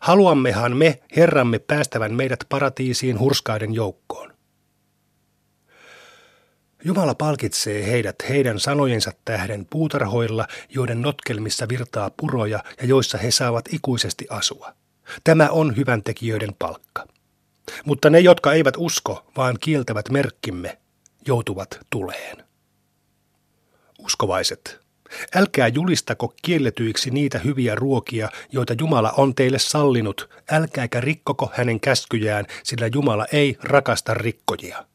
Haluammehan 0.00 0.76
me, 0.76 1.00
Herramme, 1.16 1.58
päästävän 1.58 2.14
meidät 2.14 2.40
paratiisiin 2.48 3.18
hurskaiden 3.18 3.74
joukkoon. 3.74 4.32
Jumala 6.84 7.14
palkitsee 7.14 7.86
heidät 7.86 8.16
heidän 8.28 8.60
sanojensa 8.60 9.12
tähden 9.24 9.66
puutarhoilla, 9.70 10.46
joiden 10.68 11.02
notkelmissa 11.02 11.68
virtaa 11.68 12.10
puroja 12.10 12.64
ja 12.80 12.86
joissa 12.86 13.18
he 13.18 13.30
saavat 13.30 13.64
ikuisesti 13.72 14.26
asua. 14.30 14.74
Tämä 15.24 15.48
on 15.48 15.76
hyvän 15.76 16.02
tekijöiden 16.02 16.54
palkka. 16.58 17.06
Mutta 17.84 18.10
ne, 18.10 18.20
jotka 18.20 18.52
eivät 18.52 18.74
usko, 18.78 19.26
vaan 19.36 19.56
kieltävät 19.60 20.10
merkkimme, 20.10 20.78
joutuvat 21.26 21.78
tuleen. 21.90 22.44
Uskovaiset, 23.98 24.80
älkää 25.34 25.68
julistako 25.68 26.34
kielletyiksi 26.42 27.10
niitä 27.10 27.38
hyviä 27.38 27.74
ruokia, 27.74 28.28
joita 28.52 28.74
Jumala 28.80 29.12
on 29.16 29.34
teille 29.34 29.58
sallinut, 29.58 30.30
älkääkä 30.50 31.00
rikkoko 31.00 31.50
hänen 31.54 31.80
käskyjään, 31.80 32.46
sillä 32.62 32.86
Jumala 32.94 33.26
ei 33.32 33.56
rakasta 33.62 34.14
rikkojia. 34.14 34.86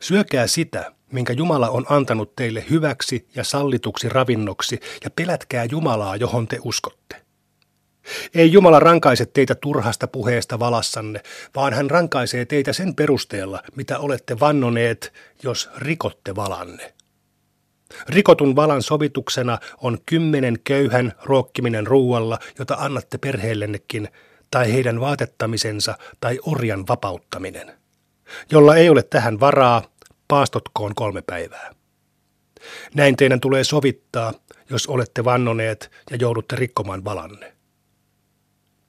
Syökää 0.00 0.46
sitä, 0.46 0.92
minkä 1.12 1.32
Jumala 1.32 1.70
on 1.70 1.86
antanut 1.88 2.36
teille 2.36 2.64
hyväksi 2.70 3.28
ja 3.34 3.44
sallituksi 3.44 4.08
ravinnoksi, 4.08 4.80
ja 5.04 5.10
pelätkää 5.10 5.64
Jumalaa, 5.64 6.16
johon 6.16 6.48
te 6.48 6.58
uskotte. 6.64 7.22
Ei 8.34 8.52
Jumala 8.52 8.80
rankaise 8.80 9.26
teitä 9.26 9.54
turhasta 9.54 10.06
puheesta 10.06 10.58
valassanne, 10.58 11.20
vaan 11.56 11.72
hän 11.72 11.90
rankaisee 11.90 12.44
teitä 12.44 12.72
sen 12.72 12.94
perusteella, 12.94 13.62
mitä 13.76 13.98
olette 13.98 14.40
vannoneet, 14.40 15.12
jos 15.42 15.70
rikotte 15.76 16.36
valanne. 16.36 16.94
Rikotun 18.08 18.56
valan 18.56 18.82
sovituksena 18.82 19.58
on 19.82 19.98
kymmenen 20.06 20.58
köyhän 20.64 21.12
ruokkiminen 21.22 21.86
ruualla, 21.86 22.38
jota 22.58 22.74
annatte 22.74 23.18
perheellennekin, 23.18 24.08
tai 24.50 24.72
heidän 24.72 25.00
vaatettamisensa 25.00 25.98
tai 26.20 26.38
orjan 26.46 26.86
vapauttaminen. 26.88 27.72
Jolla 28.50 28.76
ei 28.76 28.88
ole 28.88 29.02
tähän 29.02 29.40
varaa, 29.40 29.82
paastotkoon 30.28 30.94
kolme 30.94 31.22
päivää. 31.22 31.74
Näin 32.94 33.16
teidän 33.16 33.40
tulee 33.40 33.64
sovittaa, 33.64 34.32
jos 34.70 34.86
olette 34.86 35.24
vannoneet 35.24 35.90
ja 36.10 36.16
joudutte 36.16 36.56
rikkomaan 36.56 37.04
valanne 37.04 37.52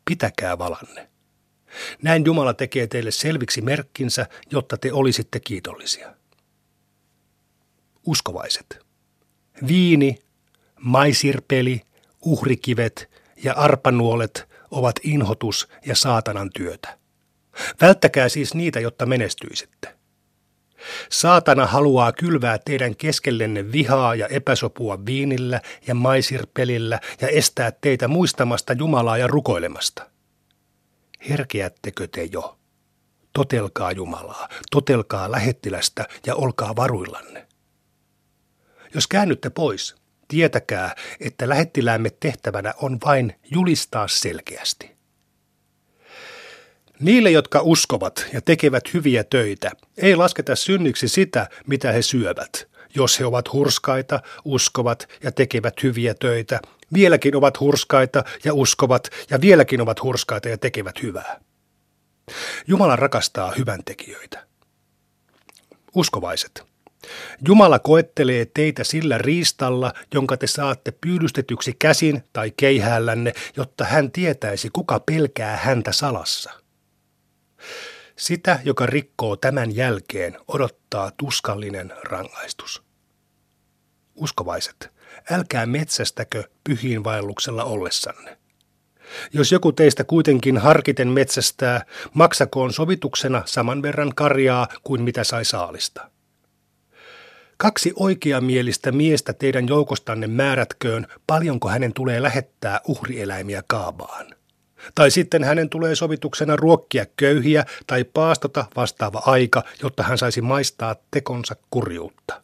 pitäkää 0.05 0.57
valanne. 0.57 1.09
Näin 2.01 2.25
Jumala 2.25 2.53
tekee 2.53 2.87
teille 2.87 3.11
selviksi 3.11 3.61
merkkinsä, 3.61 4.25
jotta 4.51 4.77
te 4.77 4.93
olisitte 4.93 5.39
kiitollisia. 5.39 6.15
Uskovaiset. 8.05 8.82
Viini, 9.67 10.17
maisirpeli, 10.79 11.81
uhrikivet 12.21 13.09
ja 13.43 13.53
arpanuolet 13.53 14.49
ovat 14.71 14.95
inhotus 15.03 15.67
ja 15.85 15.95
saatanan 15.95 16.49
työtä. 16.53 16.97
Välttäkää 17.81 18.29
siis 18.29 18.53
niitä, 18.53 18.79
jotta 18.79 19.05
menestyisitte. 19.05 19.95
Saatana 21.09 21.65
haluaa 21.65 22.11
kylvää 22.11 22.57
teidän 22.57 22.95
keskellenne 22.95 23.71
vihaa 23.71 24.15
ja 24.15 24.27
epäsopua 24.27 25.05
viinillä 25.05 25.61
ja 25.87 25.95
maisirpelillä 25.95 26.99
ja 27.21 27.27
estää 27.27 27.71
teitä 27.71 28.07
muistamasta 28.07 28.73
Jumalaa 28.73 29.17
ja 29.17 29.27
rukoilemasta. 29.27 30.09
Herkeättekö 31.29 32.07
te 32.07 32.29
jo? 32.31 32.59
Totelkaa 33.33 33.91
Jumalaa, 33.91 34.49
totelkaa 34.71 35.31
lähettilästä 35.31 36.07
ja 36.25 36.35
olkaa 36.35 36.75
varuillanne. 36.75 37.47
Jos 38.93 39.07
käännytte 39.07 39.49
pois, 39.49 39.95
tietäkää, 40.27 40.95
että 41.19 41.49
lähettiläämme 41.49 42.09
tehtävänä 42.19 42.73
on 42.81 42.97
vain 43.05 43.35
julistaa 43.51 44.07
selkeästi. 44.07 44.91
Niille, 46.99 47.31
jotka 47.31 47.61
uskovat 47.61 48.25
ja 48.33 48.41
tekevät 48.41 48.93
hyviä 48.93 49.23
töitä, 49.23 49.71
ei 49.97 50.15
lasketa 50.15 50.55
synniksi 50.55 51.07
sitä, 51.07 51.49
mitä 51.67 51.91
he 51.91 52.01
syövät. 52.01 52.67
Jos 52.95 53.19
he 53.19 53.25
ovat 53.25 53.53
hurskaita, 53.53 54.19
uskovat 54.45 55.07
ja 55.23 55.31
tekevät 55.31 55.83
hyviä 55.83 56.13
töitä, 56.13 56.59
vieläkin 56.93 57.35
ovat 57.35 57.59
hurskaita 57.59 58.23
ja 58.43 58.53
uskovat 58.53 59.09
ja 59.29 59.41
vieläkin 59.41 59.81
ovat 59.81 60.03
hurskaita 60.03 60.49
ja 60.49 60.57
tekevät 60.57 61.01
hyvää. 61.01 61.39
Jumala 62.67 62.95
rakastaa 62.95 63.53
hyvän 63.57 63.83
tekijöitä. 63.85 64.47
Uskovaiset. 65.95 66.72
Jumala 67.47 67.79
koettelee 67.79 68.45
teitä 68.53 68.83
sillä 68.83 69.17
riistalla, 69.17 69.93
jonka 70.13 70.37
te 70.37 70.47
saatte 70.47 70.91
pyydystetyksi 70.91 71.75
käsin 71.79 72.23
tai 72.33 72.51
keihäällänne, 72.57 73.33
jotta 73.57 73.85
hän 73.85 74.11
tietäisi, 74.11 74.69
kuka 74.73 74.99
pelkää 74.99 75.57
häntä 75.57 75.91
salassa. 75.91 76.51
Sitä, 78.15 78.59
joka 78.63 78.85
rikkoo 78.85 79.35
tämän 79.35 79.75
jälkeen, 79.75 80.37
odottaa 80.47 81.11
tuskallinen 81.17 81.93
rangaistus. 82.03 82.83
Uskovaiset, 84.15 84.89
älkää 85.31 85.65
metsästäkö 85.65 86.43
pyhiinvaelluksella 86.63 87.63
ollessanne. 87.63 88.37
Jos 89.33 89.51
joku 89.51 89.71
teistä 89.71 90.03
kuitenkin 90.03 90.57
harkiten 90.57 91.07
metsästää, 91.07 91.85
maksakoon 92.13 92.73
sovituksena 92.73 93.41
saman 93.45 93.81
verran 93.81 94.15
karjaa 94.15 94.67
kuin 94.83 95.01
mitä 95.01 95.23
sai 95.23 95.45
saalista. 95.45 96.12
Kaksi 97.57 97.93
oikeamielistä 97.95 98.91
miestä 98.91 99.33
teidän 99.33 99.67
joukostanne 99.67 100.27
määrätköön, 100.27 101.07
paljonko 101.27 101.69
hänen 101.69 101.93
tulee 101.93 102.21
lähettää 102.21 102.81
uhrieläimiä 102.87 103.63
kaabaan. 103.67 104.25
Tai 104.95 105.11
sitten 105.11 105.43
hänen 105.43 105.69
tulee 105.69 105.95
sovituksena 105.95 106.55
ruokkia 106.55 107.05
köyhiä 107.17 107.65
tai 107.87 108.03
paastota 108.03 108.65
vastaava 108.75 109.21
aika, 109.25 109.63
jotta 109.83 110.03
hän 110.03 110.17
saisi 110.17 110.41
maistaa 110.41 110.95
tekonsa 111.11 111.55
kurjuutta. 111.69 112.41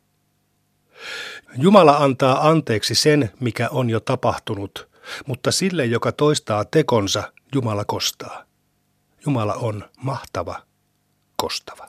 Jumala 1.57 1.97
antaa 1.97 2.49
anteeksi 2.49 2.95
sen, 2.95 3.31
mikä 3.39 3.69
on 3.69 3.89
jo 3.89 3.99
tapahtunut, 3.99 4.89
mutta 5.25 5.51
sille, 5.51 5.85
joka 5.85 6.11
toistaa 6.11 6.65
tekonsa, 6.65 7.33
Jumala 7.55 7.85
kostaa. 7.85 8.45
Jumala 9.25 9.53
on 9.53 9.83
mahtava, 9.97 10.61
kostava. 11.35 11.87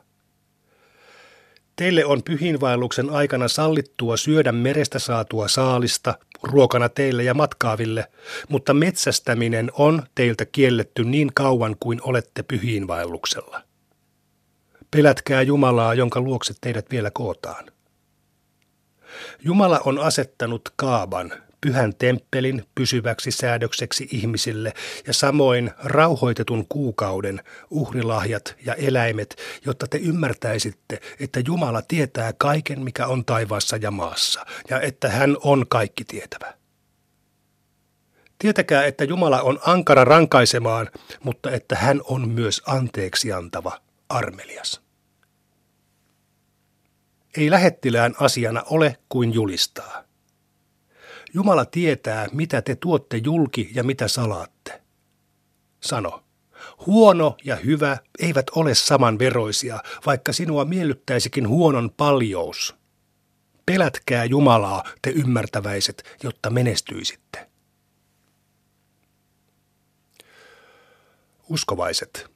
Teille 1.80 2.04
on 2.04 2.22
pyhinvaelluksen 2.22 3.10
aikana 3.10 3.48
sallittua 3.48 4.16
syödä 4.16 4.52
merestä 4.52 4.98
saatua 4.98 5.48
saalista, 5.48 6.18
ruokana 6.42 6.88
teille 6.88 7.24
ja 7.24 7.34
matkaaville, 7.34 8.06
mutta 8.48 8.74
metsästäminen 8.74 9.70
on 9.72 10.02
teiltä 10.14 10.44
kielletty 10.44 11.04
niin 11.04 11.30
kauan 11.34 11.76
kuin 11.80 12.00
olette 12.02 12.42
pyhiinvaelluksella. 12.42 13.62
Pelätkää 14.90 15.42
Jumalaa, 15.42 15.94
jonka 15.94 16.20
luokse 16.20 16.54
teidät 16.60 16.90
vielä 16.90 17.10
kootaan. 17.10 17.64
Jumala 19.44 19.80
on 19.84 19.98
asettanut 19.98 20.68
Kaaban, 20.76 21.32
pyhän 21.60 21.94
temppelin 21.94 22.64
pysyväksi 22.74 23.30
säädökseksi 23.30 24.08
ihmisille 24.12 24.72
ja 25.06 25.12
samoin 25.12 25.70
rauhoitetun 25.84 26.66
kuukauden, 26.68 27.40
uhrilahjat 27.70 28.56
ja 28.66 28.74
eläimet, 28.74 29.36
jotta 29.66 29.86
te 29.86 29.98
ymmärtäisitte, 29.98 31.00
että 31.20 31.40
Jumala 31.46 31.82
tietää 31.82 32.32
kaiken, 32.32 32.84
mikä 32.84 33.06
on 33.06 33.24
taivaassa 33.24 33.76
ja 33.76 33.90
maassa, 33.90 34.46
ja 34.70 34.80
että 34.80 35.08
hän 35.08 35.36
on 35.42 35.66
kaikki 35.68 36.04
tietävä. 36.04 36.54
Tietäkää, 38.38 38.84
että 38.84 39.04
Jumala 39.04 39.42
on 39.42 39.58
ankara 39.66 40.04
rankaisemaan, 40.04 40.88
mutta 41.24 41.50
että 41.50 41.76
hän 41.76 42.00
on 42.04 42.28
myös 42.28 42.62
anteeksi 42.66 43.32
antava, 43.32 43.80
armelias. 44.08 44.82
Ei 47.36 47.50
lähettilään 47.50 48.14
asiana 48.20 48.62
ole 48.70 48.96
kuin 49.08 49.34
julistaa. 49.34 50.09
Jumala 51.34 51.64
tietää, 51.64 52.28
mitä 52.32 52.62
te 52.62 52.76
tuotte 52.76 53.16
julki 53.16 53.70
ja 53.74 53.84
mitä 53.84 54.08
salaatte. 54.08 54.82
Sano, 55.80 56.24
huono 56.86 57.36
ja 57.44 57.56
hyvä 57.56 57.98
eivät 58.18 58.46
ole 58.54 58.74
samanveroisia, 58.74 59.82
vaikka 60.06 60.32
sinua 60.32 60.64
miellyttäisikin 60.64 61.48
huonon 61.48 61.90
paljous. 61.96 62.74
Pelätkää 63.66 64.24
Jumalaa, 64.24 64.84
te 65.02 65.10
ymmärtäväiset, 65.10 66.18
jotta 66.22 66.50
menestyisitte. 66.50 67.50
Uskovaiset, 71.48 72.30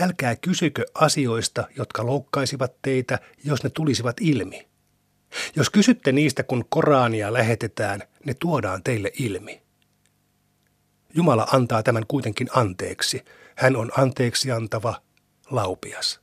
älkää 0.00 0.36
kysykö 0.36 0.84
asioista, 0.94 1.68
jotka 1.76 2.06
loukkaisivat 2.06 2.72
teitä, 2.82 3.18
jos 3.44 3.62
ne 3.62 3.70
tulisivat 3.70 4.16
ilmi. 4.20 4.71
Jos 5.56 5.70
kysytte 5.70 6.12
niistä, 6.12 6.42
kun 6.42 6.64
Korania 6.68 7.32
lähetetään, 7.32 8.02
ne 8.26 8.34
tuodaan 8.34 8.82
teille 8.82 9.12
ilmi. 9.18 9.62
Jumala 11.14 11.46
antaa 11.52 11.82
tämän 11.82 12.06
kuitenkin 12.08 12.48
anteeksi. 12.54 13.24
Hän 13.56 13.76
on 13.76 13.90
anteeksi 13.98 14.50
antava, 14.50 15.02
laupias. 15.50 16.20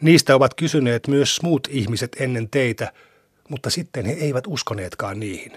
Niistä 0.00 0.34
ovat 0.34 0.54
kysyneet 0.54 1.08
myös 1.08 1.42
muut 1.42 1.68
ihmiset 1.70 2.16
ennen 2.20 2.50
teitä, 2.50 2.92
mutta 3.48 3.70
sitten 3.70 4.06
he 4.06 4.12
eivät 4.12 4.44
uskoneetkaan 4.46 5.20
niihin. 5.20 5.52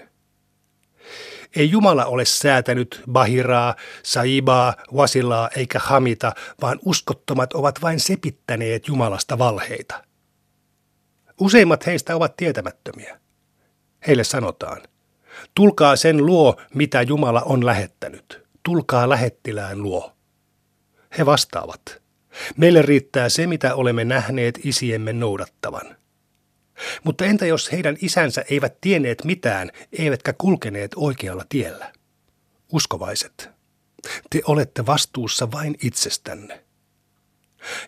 Ei 1.56 1.70
Jumala 1.70 2.04
ole 2.04 2.24
säätänyt 2.24 3.02
Bahiraa, 3.12 3.74
Saibaa, 4.02 4.74
Wasilaa 4.94 5.50
eikä 5.56 5.78
Hamita, 5.78 6.32
vaan 6.62 6.78
uskottomat 6.84 7.52
ovat 7.52 7.82
vain 7.82 8.00
sepittäneet 8.00 8.88
Jumalasta 8.88 9.38
valheita. 9.38 10.05
Useimmat 11.40 11.86
heistä 11.86 12.16
ovat 12.16 12.36
tietämättömiä. 12.36 13.20
Heille 14.06 14.24
sanotaan, 14.24 14.82
tulkaa 15.54 15.96
sen 15.96 16.26
luo, 16.26 16.60
mitä 16.74 17.02
Jumala 17.02 17.42
on 17.42 17.66
lähettänyt. 17.66 18.42
Tulkaa 18.62 19.08
lähettilään 19.08 19.82
luo. 19.82 20.12
He 21.18 21.26
vastaavat, 21.26 22.02
meille 22.56 22.82
riittää 22.82 23.28
se, 23.28 23.46
mitä 23.46 23.74
olemme 23.74 24.04
nähneet 24.04 24.60
isiemme 24.64 25.12
noudattavan. 25.12 25.96
Mutta 27.04 27.24
entä 27.24 27.46
jos 27.46 27.72
heidän 27.72 27.96
isänsä 28.00 28.44
eivät 28.50 28.80
tienneet 28.80 29.24
mitään, 29.24 29.70
eivätkä 29.98 30.32
kulkeneet 30.32 30.90
oikealla 30.96 31.44
tiellä? 31.48 31.92
Uskovaiset, 32.72 33.50
te 34.30 34.40
olette 34.44 34.86
vastuussa 34.86 35.52
vain 35.52 35.76
itsestänne. 35.82 36.65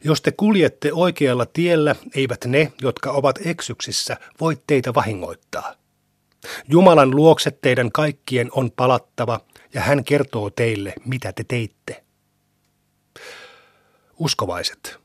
Jos 0.04 0.22
te 0.22 0.32
kuljette 0.32 0.92
oikealla 0.92 1.46
tiellä, 1.46 1.96
eivät 2.14 2.44
ne, 2.44 2.72
jotka 2.82 3.10
ovat 3.10 3.38
eksyksissä, 3.46 4.16
voi 4.40 4.56
teitä 4.66 4.94
vahingoittaa. 4.94 5.74
Jumalan 6.68 7.10
luokse 7.16 7.50
teidän 7.50 7.92
kaikkien 7.92 8.48
on 8.52 8.70
palattava, 8.70 9.40
ja 9.74 9.80
hän 9.80 10.04
kertoo 10.04 10.50
teille, 10.50 10.94
mitä 11.04 11.32
te 11.32 11.44
teitte. 11.44 12.04
Uskovaiset, 14.18 14.98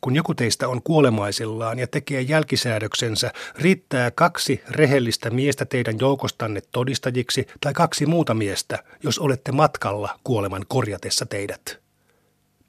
kun 0.00 0.16
joku 0.16 0.34
teistä 0.34 0.68
on 0.68 0.82
kuolemaisillaan 0.82 1.78
ja 1.78 1.86
tekee 1.86 2.20
jälkisäädöksensä, 2.20 3.32
riittää 3.58 4.10
kaksi 4.10 4.62
rehellistä 4.70 5.30
miestä 5.30 5.64
teidän 5.64 5.98
joukostanne 6.00 6.60
todistajiksi 6.72 7.46
tai 7.60 7.72
kaksi 7.72 8.06
muuta 8.06 8.34
miestä, 8.34 8.84
jos 9.02 9.18
olette 9.18 9.52
matkalla 9.52 10.18
kuoleman 10.24 10.64
korjatessa 10.68 11.26
teidät. 11.26 11.87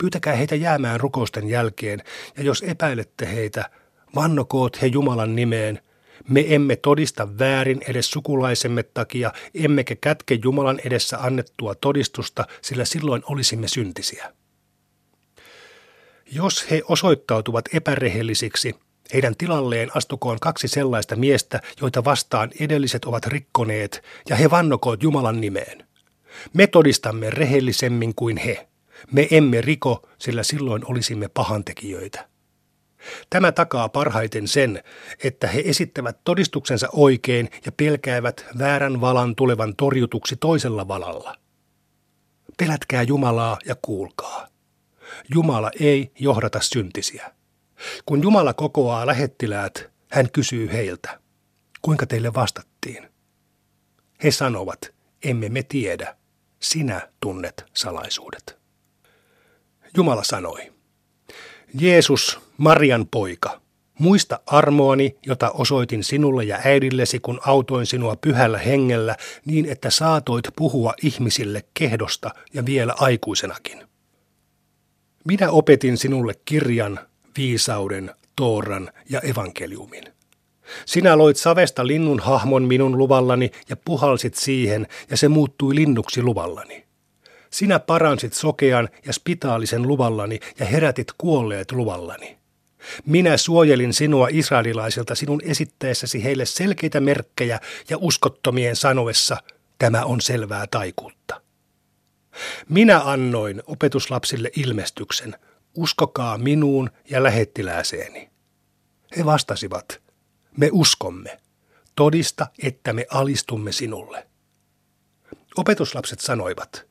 Pyytäkää 0.01 0.35
heitä 0.35 0.55
jäämään 0.55 0.99
rukousten 0.99 1.49
jälkeen, 1.49 2.03
ja 2.37 2.43
jos 2.43 2.61
epäilette 2.61 3.27
heitä, 3.27 3.69
vannokoot 4.15 4.81
he 4.81 4.87
Jumalan 4.87 5.35
nimeen. 5.35 5.81
Me 6.29 6.45
emme 6.47 6.75
todista 6.75 7.37
väärin 7.39 7.81
edes 7.87 8.11
sukulaisemme 8.11 8.83
takia, 8.83 9.33
emmekä 9.53 9.95
kätke 9.95 10.39
Jumalan 10.43 10.79
edessä 10.85 11.17
annettua 11.17 11.75
todistusta, 11.75 12.45
sillä 12.61 12.85
silloin 12.85 13.21
olisimme 13.25 13.67
syntisiä. 13.67 14.33
Jos 16.31 16.71
he 16.71 16.81
osoittautuvat 16.87 17.65
epärehellisiksi, 17.73 18.75
heidän 19.13 19.35
tilalleen 19.37 19.89
astukoon 19.95 20.37
kaksi 20.41 20.67
sellaista 20.67 21.15
miestä, 21.15 21.61
joita 21.81 22.03
vastaan 22.03 22.51
edelliset 22.59 23.05
ovat 23.05 23.25
rikkoneet, 23.25 24.03
ja 24.29 24.35
he 24.35 24.49
vannokoot 24.49 25.03
Jumalan 25.03 25.41
nimeen. 25.41 25.87
Me 26.53 26.67
todistamme 26.67 27.29
rehellisemmin 27.29 28.15
kuin 28.15 28.37
he. 28.37 28.68
Me 29.11 29.27
emme 29.31 29.61
riko, 29.61 30.09
sillä 30.17 30.43
silloin 30.43 30.81
olisimme 30.85 31.27
pahantekijöitä. 31.27 32.29
Tämä 33.29 33.51
takaa 33.51 33.89
parhaiten 33.89 34.47
sen, 34.47 34.83
että 35.23 35.47
he 35.47 35.63
esittävät 35.65 36.19
todistuksensa 36.23 36.89
oikein 36.93 37.49
ja 37.65 37.71
pelkäävät 37.71 38.45
väärän 38.59 39.01
valan 39.01 39.35
tulevan 39.35 39.75
torjutuksi 39.75 40.35
toisella 40.35 40.87
valalla. 40.87 41.35
Pelätkää 42.57 43.03
Jumalaa 43.03 43.57
ja 43.65 43.75
kuulkaa. 43.81 44.47
Jumala 45.33 45.71
ei 45.79 46.11
johdata 46.19 46.59
syntisiä. 46.61 47.33
Kun 48.05 48.21
Jumala 48.23 48.53
kokoaa 48.53 49.07
lähettiläät, 49.07 49.89
hän 50.11 50.31
kysyy 50.31 50.71
heiltä, 50.71 51.19
kuinka 51.81 52.05
teille 52.05 52.33
vastattiin? 52.33 53.09
He 54.23 54.31
sanovat, 54.31 54.93
emme 55.23 55.49
me 55.49 55.63
tiedä, 55.63 56.17
sinä 56.59 57.09
tunnet 57.19 57.65
salaisuudet. 57.73 58.58
Jumala 59.97 60.23
sanoi, 60.23 60.71
Jeesus, 61.79 62.39
Marian 62.57 63.07
poika, 63.11 63.61
muista 63.99 64.39
armoani, 64.45 65.15
jota 65.25 65.51
osoitin 65.51 66.03
sinulle 66.03 66.43
ja 66.43 66.59
äidillesi, 66.65 67.19
kun 67.19 67.39
autoin 67.45 67.85
sinua 67.85 68.15
pyhällä 68.15 68.57
hengellä, 68.57 69.15
niin 69.45 69.65
että 69.65 69.89
saatoit 69.89 70.47
puhua 70.55 70.93
ihmisille 71.03 71.63
kehdosta 71.73 72.31
ja 72.53 72.65
vielä 72.65 72.95
aikuisenakin. 72.97 73.87
Minä 75.25 75.49
opetin 75.49 75.97
sinulle 75.97 76.33
kirjan, 76.45 76.99
viisauden, 77.37 78.11
tooran 78.35 78.91
ja 79.09 79.19
evankeliumin. 79.19 80.03
Sinä 80.85 81.17
loit 81.17 81.37
savesta 81.37 81.87
linnun 81.87 82.19
hahmon 82.19 82.63
minun 82.63 82.97
luvallani 82.97 83.51
ja 83.69 83.75
puhalsit 83.85 84.35
siihen, 84.35 84.87
ja 85.09 85.17
se 85.17 85.27
muuttui 85.27 85.75
linnuksi 85.75 86.23
luvallani. 86.23 86.88
Sinä 87.49 87.79
paransit 87.79 88.33
sokean 88.33 88.89
ja 89.05 89.13
spitaalisen 89.13 89.81
luvallani 89.81 90.39
ja 90.59 90.65
herätit 90.65 91.07
kuolleet 91.17 91.71
luvallani. 91.71 92.37
Minä 93.05 93.37
suojelin 93.37 93.93
sinua 93.93 94.27
israelilaisilta 94.31 95.15
sinun 95.15 95.41
esittäessäsi 95.43 96.23
heille 96.23 96.45
selkeitä 96.45 96.99
merkkejä 96.99 97.59
ja 97.89 97.97
uskottomien 97.97 98.75
sanoessa, 98.75 99.37
tämä 99.79 100.05
on 100.05 100.21
selvää 100.21 100.67
taikuutta. 100.67 101.41
Minä 102.69 103.01
annoin 103.03 103.63
opetuslapsille 103.67 104.51
ilmestyksen, 104.55 105.35
uskokaa 105.75 106.37
minuun 106.37 106.89
ja 107.09 107.23
lähettilääseeni. 107.23 108.29
He 109.17 109.25
vastasivat, 109.25 110.01
me 110.57 110.69
uskomme, 110.71 111.37
todista, 111.95 112.47
että 112.63 112.93
me 112.93 113.05
alistumme 113.09 113.71
sinulle. 113.71 114.27
Opetuslapset 115.57 116.19
sanoivat, 116.19 116.88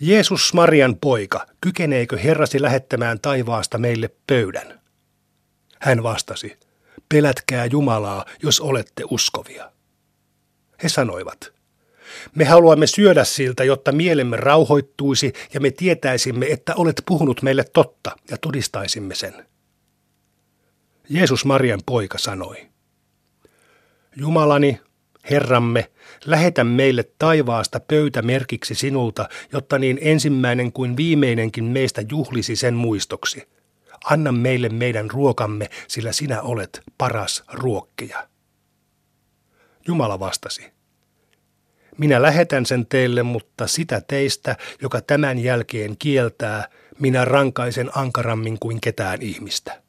Jeesus 0.00 0.54
Marian 0.54 0.96
poika, 0.96 1.46
kykeneekö 1.60 2.18
Herrasi 2.18 2.62
lähettämään 2.62 3.20
taivaasta 3.20 3.78
meille 3.78 4.10
pöydän? 4.26 4.80
Hän 5.80 6.02
vastasi, 6.02 6.58
pelätkää 7.08 7.66
Jumalaa, 7.66 8.24
jos 8.42 8.60
olette 8.60 9.02
uskovia. 9.10 9.72
He 10.82 10.88
sanoivat, 10.88 11.52
me 12.34 12.44
haluamme 12.44 12.86
syödä 12.86 13.24
siltä, 13.24 13.64
jotta 13.64 13.92
mielemme 13.92 14.36
rauhoittuisi 14.36 15.32
ja 15.54 15.60
me 15.60 15.70
tietäisimme, 15.70 16.46
että 16.46 16.74
olet 16.74 17.02
puhunut 17.06 17.42
meille 17.42 17.64
totta 17.72 18.16
ja 18.30 18.38
todistaisimme 18.38 19.14
sen. 19.14 19.46
Jeesus 21.08 21.44
Marian 21.44 21.80
poika 21.86 22.18
sanoi, 22.18 22.68
Jumalani, 24.16 24.80
Herramme, 25.30 25.90
lähetä 26.24 26.64
meille 26.64 27.04
taivaasta 27.18 27.80
pöytä 27.80 28.22
merkiksi 28.22 28.74
sinulta, 28.74 29.28
jotta 29.52 29.78
niin 29.78 29.98
ensimmäinen 30.00 30.72
kuin 30.72 30.96
viimeinenkin 30.96 31.64
meistä 31.64 32.02
juhlisi 32.10 32.56
sen 32.56 32.74
muistoksi. 32.74 33.48
Anna 34.04 34.32
meille 34.32 34.68
meidän 34.68 35.10
ruokamme, 35.10 35.70
sillä 35.88 36.12
sinä 36.12 36.42
olet 36.42 36.80
paras 36.98 37.44
ruokkija. 37.52 38.28
Jumala 39.86 40.20
vastasi, 40.20 40.72
minä 41.98 42.22
lähetän 42.22 42.66
sen 42.66 42.86
teille, 42.86 43.22
mutta 43.22 43.66
sitä 43.66 44.00
teistä, 44.00 44.56
joka 44.82 45.00
tämän 45.00 45.38
jälkeen 45.38 45.96
kieltää, 45.98 46.68
minä 46.98 47.24
rankaisen 47.24 47.90
ankarammin 47.94 48.58
kuin 48.58 48.80
ketään 48.80 49.22
ihmistä. 49.22 49.82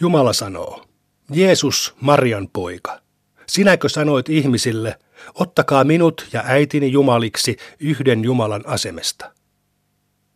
Jumala 0.00 0.32
sanoo, 0.32 0.84
Jeesus, 1.30 1.94
Marian 2.00 2.48
poika, 2.52 3.00
sinäkö 3.48 3.88
sanoit 3.88 4.28
ihmisille, 4.28 4.98
Ottakaa 5.34 5.84
minut 5.84 6.28
ja 6.32 6.42
äitini 6.46 6.92
jumaliksi 6.92 7.56
yhden 7.80 8.24
Jumalan 8.24 8.62
asemesta. 8.66 9.32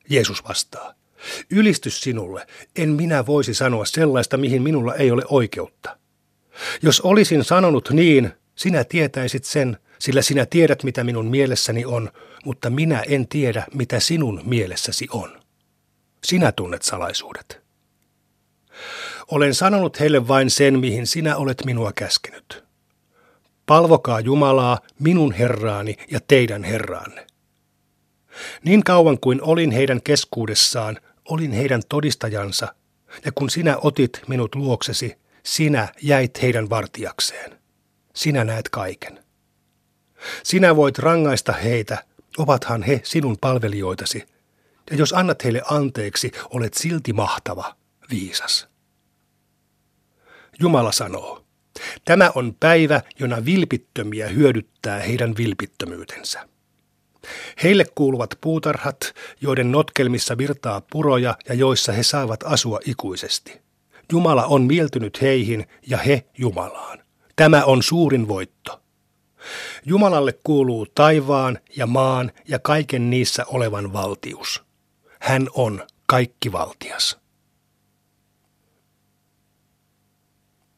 Jeesus 0.09 0.45
vastaa, 0.49 0.95
ylistys 1.51 2.01
sinulle, 2.01 2.47
en 2.77 2.89
minä 2.89 3.27
voisi 3.27 3.55
sanoa 3.55 3.85
sellaista, 3.85 4.37
mihin 4.37 4.63
minulla 4.63 4.95
ei 4.95 5.11
ole 5.11 5.23
oikeutta. 5.29 5.99
Jos 6.83 7.01
olisin 7.01 7.45
sanonut 7.45 7.91
niin, 7.91 8.33
sinä 8.55 8.85
tietäisit 8.85 9.45
sen, 9.45 9.79
sillä 9.99 10.23
sinä 10.23 10.47
tiedät, 10.47 10.83
mitä 10.83 11.05
minun 11.05 11.27
mielessäni 11.27 11.85
on, 11.85 12.11
mutta 12.45 12.71
minä 12.71 13.03
en 13.09 13.29
tiedä, 13.29 13.67
mitä 13.75 14.01
sinun 14.01 14.41
mielessäsi 14.45 15.09
on. 15.11 15.43
Sinä 16.25 16.53
tunnet 16.53 16.83
salaisuudet. 16.83 17.63
Olen 19.31 19.55
sanonut 19.55 20.01
heille 20.01 20.29
vain 20.29 20.51
sen, 20.51 20.79
mihin 20.79 21.07
sinä 21.07 21.37
olet 21.37 21.65
minua 21.65 21.93
käskenyt. 21.93 22.62
Palvokaa 23.67 24.21
Jumalaa, 24.21 24.79
minun 24.99 25.33
Herraani 25.33 25.97
ja 26.11 26.21
teidän 26.29 26.65
Herraanne. 26.65 27.27
Niin 28.65 28.85
kauan 28.85 29.21
kuin 29.21 29.43
olin 29.43 29.71
heidän 29.71 30.03
keskuudessaan, 30.03 30.99
olin 31.29 31.53
heidän 31.53 31.83
todistajansa, 31.89 32.75
ja 33.25 33.33
kun 33.33 33.51
sinä 33.51 33.77
otit 33.77 34.23
minut 34.29 34.55
luoksesi, 34.55 35.17
sinä 35.43 35.89
jäit 36.03 36.43
heidän 36.43 36.71
vartijakseen. 36.71 37.59
Sinä 38.15 38.45
näet 38.45 38.69
kaiken. 38.69 39.25
Sinä 40.43 40.77
voit 40.77 40.99
rangaista 40.99 41.53
heitä, 41.53 42.05
ovathan 42.39 42.83
he 42.83 43.01
sinun 43.05 43.37
palvelijoitasi, 43.41 44.27
ja 44.91 44.97
jos 44.97 45.13
annat 45.13 45.45
heille 45.45 45.63
anteeksi, 45.71 46.33
olet 46.51 46.75
silti 46.75 47.13
mahtava, 47.13 47.77
viisas. 48.11 48.69
Jumala 50.61 50.93
sanoo, 50.93 51.42
tämä 52.05 52.33
on 52.35 52.57
päivä, 52.61 53.03
jona 53.19 53.45
vilpittömiä 53.45 54.29
hyödyttää 54.29 55.01
heidän 55.01 55.35
vilpittömyytensä. 55.37 56.49
Heille 57.63 57.85
kuuluvat 57.95 58.39
puutarhat, 58.41 59.15
joiden 59.41 59.73
notkelmissa 59.73 60.39
virtaa 60.39 60.83
puroja 60.93 61.37
ja 61.49 61.55
joissa 61.55 61.93
he 61.93 62.03
saavat 62.03 62.43
asua 62.43 62.79
ikuisesti. 62.87 63.61
Jumala 64.13 64.45
on 64.45 64.63
mieltynyt 64.63 65.23
heihin 65.23 65.67
ja 65.87 65.99
he 65.99 66.27
Jumalaan. 66.39 66.99
Tämä 67.37 67.65
on 67.65 67.83
suurin 67.83 68.29
voitto. 68.29 68.83
Jumalalle 69.85 70.39
kuuluu 70.45 70.87
taivaan 70.87 71.59
ja 71.77 71.87
maan 71.87 72.33
ja 72.49 72.59
kaiken 72.59 73.11
niissä 73.11 73.45
olevan 73.47 73.93
valtius. 73.93 74.63
Hän 75.21 75.49
on 75.55 75.87
kaikkivaltias. 76.07 77.19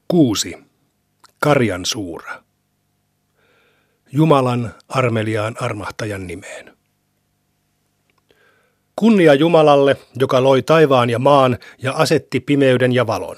6. 0.08 0.56
Karjan 1.44 1.86
suura. 1.86 2.42
Jumalan 4.12 4.74
armeliaan 4.88 5.54
armahtajan 5.60 6.26
nimeen. 6.26 6.76
Kunnia 8.96 9.34
Jumalalle, 9.34 9.96
joka 10.16 10.42
loi 10.42 10.62
taivaan 10.62 11.10
ja 11.10 11.18
maan 11.18 11.58
ja 11.82 11.92
asetti 11.92 12.40
pimeyden 12.40 12.92
ja 12.92 13.06
valon. 13.06 13.36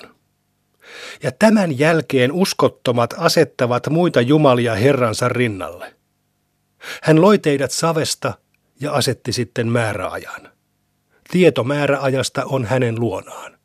Ja 1.22 1.32
tämän 1.32 1.78
jälkeen 1.78 2.32
uskottomat 2.32 3.14
asettavat 3.18 3.88
muita 3.90 4.20
jumalia 4.20 4.74
Herransa 4.74 5.28
rinnalle. 5.28 5.94
Hän 7.02 7.20
loi 7.20 7.38
teidät 7.38 7.70
savesta 7.70 8.34
ja 8.80 8.92
asetti 8.92 9.32
sitten 9.32 9.68
määräajan. 9.68 10.52
Tieto 11.30 11.64
määräajasta 11.64 12.44
on 12.44 12.64
hänen 12.64 13.00
luonaan. 13.00 13.58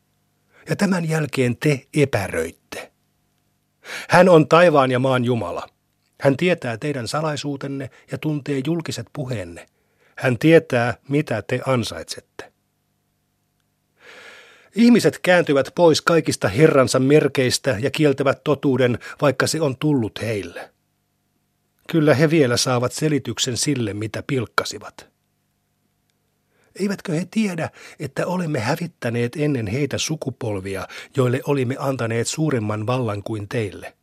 Ja 0.69 0.75
tämän 0.75 1.09
jälkeen 1.09 1.57
te 1.57 1.87
epäröitte. 1.93 2.60
Hän 4.09 4.29
on 4.29 4.47
taivaan 4.47 4.91
ja 4.91 4.99
maan 4.99 5.25
Jumala. 5.25 5.67
Hän 6.21 6.37
tietää 6.37 6.77
teidän 6.77 7.07
salaisuutenne 7.07 7.89
ja 8.11 8.17
tuntee 8.17 8.61
julkiset 8.65 9.07
puheenne. 9.13 9.65
Hän 10.17 10.37
tietää, 10.37 10.93
mitä 11.09 11.41
te 11.41 11.61
ansaitsette. 11.67 12.51
Ihmiset 14.75 15.19
kääntyvät 15.19 15.71
pois 15.75 16.01
kaikista 16.01 16.47
Herransa 16.47 16.99
merkeistä 16.99 17.77
ja 17.79 17.91
kieltävät 17.91 18.43
totuuden, 18.43 18.99
vaikka 19.21 19.47
se 19.47 19.61
on 19.61 19.77
tullut 19.77 20.21
heille. 20.21 20.71
Kyllä 21.91 22.13
he 22.13 22.29
vielä 22.29 22.57
saavat 22.57 22.91
selityksen 22.91 23.57
sille, 23.57 23.93
mitä 23.93 24.23
pilkkasivat. 24.27 25.10
Eivätkö 26.79 27.11
he 27.11 27.27
tiedä, 27.31 27.69
että 27.99 28.27
olemme 28.27 28.59
hävittäneet 28.59 29.35
ennen 29.35 29.67
heitä 29.67 29.97
sukupolvia, 29.97 30.87
joille 31.17 31.41
olimme 31.45 31.75
antaneet 31.79 32.27
suuremman 32.27 32.87
vallan 32.87 33.23
kuin 33.23 33.47
teille? 33.49 33.93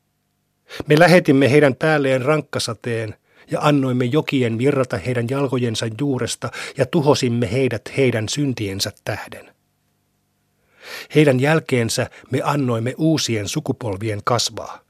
Me 0.87 0.99
lähetimme 0.99 1.51
heidän 1.51 1.75
päälleen 1.75 2.23
rankkasateen 2.23 3.15
ja 3.51 3.61
annoimme 3.61 4.05
jokien 4.05 4.59
virrata 4.59 4.97
heidän 4.97 5.27
jalkojensa 5.31 5.87
juuresta 6.01 6.51
ja 6.77 6.87
tuhosimme 6.87 7.53
heidät 7.53 7.83
heidän 7.97 8.29
syntiensä 8.29 8.93
tähden. 9.05 9.55
Heidän 11.15 11.41
jälkeensä 11.41 12.11
me 12.31 12.41
annoimme 12.45 12.95
uusien 12.99 13.49
sukupolvien 13.49 14.21
kasvaa. 14.25 14.81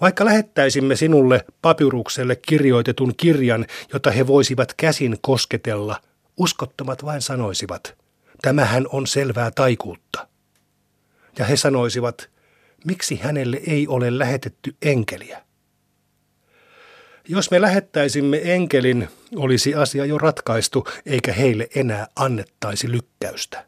Vaikka 0.00 0.24
lähettäisimme 0.24 0.96
sinulle 0.96 1.44
papyrukselle 1.62 2.36
kirjoitetun 2.36 3.14
kirjan, 3.16 3.66
jota 3.92 4.10
he 4.10 4.26
voisivat 4.26 4.74
käsin 4.76 5.16
kosketella, 5.20 6.00
uskottomat 6.36 7.04
vain 7.04 7.22
sanoisivat, 7.22 7.94
tämähän 8.42 8.86
on 8.92 9.06
selvää 9.06 9.50
taikuutta. 9.50 10.28
Ja 11.38 11.44
he 11.44 11.56
sanoisivat, 11.56 12.30
miksi 12.84 13.16
hänelle 13.16 13.60
ei 13.66 13.88
ole 13.88 14.18
lähetetty 14.18 14.76
enkeliä? 14.82 15.42
Jos 17.28 17.50
me 17.50 17.60
lähettäisimme 17.60 18.40
enkelin, 18.44 19.08
olisi 19.36 19.74
asia 19.74 20.04
jo 20.04 20.18
ratkaistu, 20.18 20.88
eikä 21.06 21.32
heille 21.32 21.68
enää 21.74 22.06
annettaisi 22.16 22.92
lykkäystä. 22.92 23.66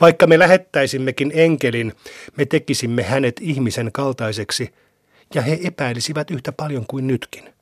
Vaikka 0.00 0.26
me 0.26 0.38
lähettäisimmekin 0.38 1.32
enkelin, 1.34 1.92
me 2.36 2.44
tekisimme 2.44 3.02
hänet 3.02 3.40
ihmisen 3.40 3.92
kaltaiseksi, 3.92 4.74
ja 5.34 5.42
he 5.42 5.58
epäilisivät 5.64 6.30
yhtä 6.30 6.52
paljon 6.52 6.86
kuin 6.86 7.06
nytkin. 7.06 7.54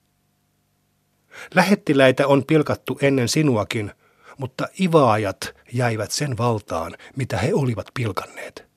Lähettiläitä 1.54 2.26
on 2.26 2.44
pilkattu 2.46 2.98
ennen 3.02 3.28
sinuakin, 3.28 3.92
mutta 4.38 4.68
ivaajat 4.80 5.54
jäivät 5.72 6.10
sen 6.10 6.38
valtaan, 6.38 6.96
mitä 7.16 7.38
he 7.38 7.54
olivat 7.54 7.86
pilkanneet. 7.94 8.70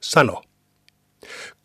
Sano, 0.00 0.42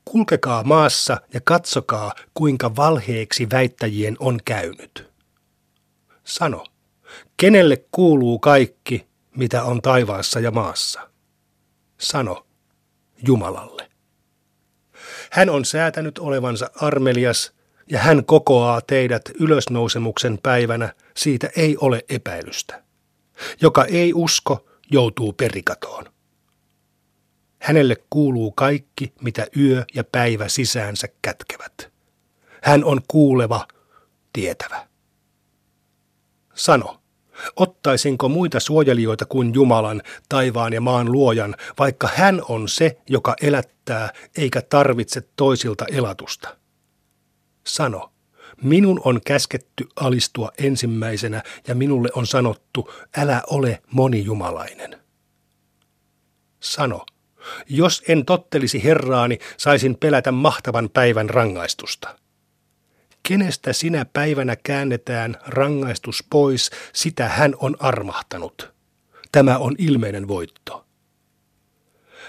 kulkekaa 0.06 0.64
maassa 0.64 1.22
ja 1.34 1.42
katsokaa, 1.44 2.14
kuinka 2.34 2.76
valheeksi 2.76 3.48
väittäjien 3.52 4.16
on 4.20 4.40
käynyt. 4.46 5.12
Sano, 6.24 6.66
kenelle 7.38 7.86
kuuluu 7.92 8.40
kaikki, 8.40 9.08
mitä 9.38 9.64
on 9.64 9.82
taivaassa 9.82 10.40
ja 10.40 10.52
maassa? 10.52 11.10
Sano, 11.98 12.46
Jumalalle. 13.28 13.90
Hän 15.32 15.50
on 15.50 15.66
säätänyt 15.66 16.20
olevansa 16.20 16.70
armelias 16.76 17.54
ja 17.89 18.00
hän 18.00 18.26
kokoaa 18.26 18.82
teidät 18.82 19.22
ylösnousemuksen 19.39 20.39
päivänä, 20.43 20.93
siitä 21.17 21.50
ei 21.56 21.78
ole 21.78 22.06
epäilystä. 22.10 22.84
Joka 23.62 23.86
ei 23.86 24.13
usko, 24.13 24.65
joutuu 24.91 25.34
perikatoon. 25.34 26.06
Hänelle 27.60 27.96
kuuluu 28.10 28.52
kaikki, 28.52 29.13
mitä 29.22 29.48
yö 29.58 29.84
ja 29.96 30.04
päivä 30.04 30.48
sisäänsä 30.48 31.08
kätkevät. 31.22 31.91
Hän 32.62 32.84
on 32.84 33.02
kuuleva, 33.08 33.67
tietävä. 34.34 34.88
Sano, 36.54 37.02
ottaisinko 37.56 38.30
muita 38.30 38.60
suojelijoita 38.60 39.26
kuin 39.26 39.54
Jumalan, 39.54 40.02
taivaan 40.30 40.74
ja 40.74 40.82
maan 40.82 41.12
luojan, 41.12 41.56
vaikka 41.80 42.10
hän 42.15 42.41
on 42.50 42.69
se, 42.69 42.98
joka 43.10 43.36
elättää, 43.41 44.10
eikä 44.38 44.62
tarvitse 44.62 45.22
toisilta 45.36 45.86
elatusta? 45.91 46.62
Sano, 47.67 48.13
minun 48.63 49.02
on 49.06 49.21
käsketty 49.26 49.88
alistua 49.95 50.52
ensimmäisenä 50.58 51.43
ja 51.67 51.76
minulle 51.76 52.10
on 52.15 52.28
sanottu, 52.28 52.93
älä 53.17 53.41
ole 53.49 53.82
monijumalainen. 53.91 54.99
Sano, 56.60 57.06
jos 57.69 58.04
en 58.08 58.26
tottelisi 58.26 58.84
Herraani, 58.84 59.39
saisin 59.58 59.97
pelätä 59.97 60.32
mahtavan 60.32 60.89
päivän 60.89 61.30
rangaistusta. 61.30 62.15
Kenestä 63.28 63.73
sinä 63.73 64.06
päivänä 64.06 64.56
käännetään 64.56 65.38
rangaistus 65.47 66.23
pois, 66.30 66.71
sitä 66.93 67.30
hän 67.30 67.56
on 67.58 67.76
armahtanut. 67.80 68.73
Tämä 69.32 69.58
on 69.58 69.76
ilmeinen 69.78 70.28
voitto. 70.28 70.86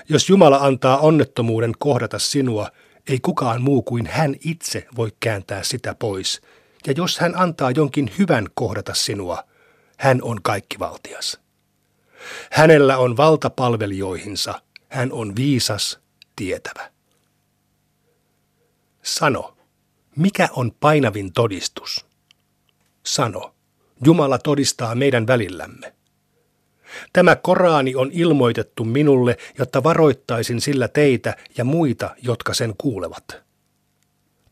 Jos 0.09 0.29
Jumala 0.29 0.57
antaa 0.57 0.99
onnettomuuden 0.99 1.73
kohdata 1.79 2.19
sinua, 2.19 2.71
ei 3.09 3.21
kukaan 3.21 3.63
muu 3.63 3.83
kuin 3.83 4.07
hän 4.07 4.37
itse 4.41 4.87
voi 4.97 5.13
kääntää 5.21 5.63
sitä 5.63 5.95
pois. 5.95 6.41
Ja 6.87 6.95
jos 6.97 7.19
hän 7.19 7.37
antaa 7.37 7.71
jonkin 7.71 8.11
hyvän 8.19 8.47
kohdata 8.55 8.95
sinua, 8.95 9.45
hän 9.99 10.23
on 10.23 10.43
kaikkivaltias. 10.43 11.41
Hänellä 12.53 12.99
on 12.99 13.17
valta 13.17 13.51
palvelijoihinsa, 13.51 14.63
hän 14.89 15.13
on 15.13 15.37
viisas, 15.37 15.99
tietävä. 16.37 16.91
Sano, 19.03 19.55
Mikä 20.17 20.49
on 20.53 20.73
painavin 20.81 21.33
todistus? 21.33 22.07
Sano, 23.07 23.55
Jumala 24.05 24.39
todistaa 24.39 24.95
meidän 24.95 25.27
välillämme. 25.27 25.94
Tämä 27.13 27.37
Koraani 27.37 27.95
on 27.95 28.11
ilmoitettu 28.13 28.85
minulle, 28.85 29.37
jotta 29.59 29.83
varoittaisin 29.83 30.61
sillä 30.61 30.89
teitä 30.89 31.37
ja 31.59 31.65
muita, 31.65 32.17
jotka 32.23 32.55
sen 32.55 32.75
kuulevat. 32.79 33.45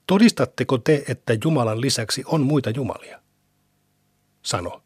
Todistatteko 0.06 0.78
te, 0.78 1.04
että 1.08 1.36
Jumalan 1.44 1.80
lisäksi 1.80 2.22
on 2.26 2.40
muita 2.40 2.70
jumalia? 2.70 3.20
Sano, 4.42 4.82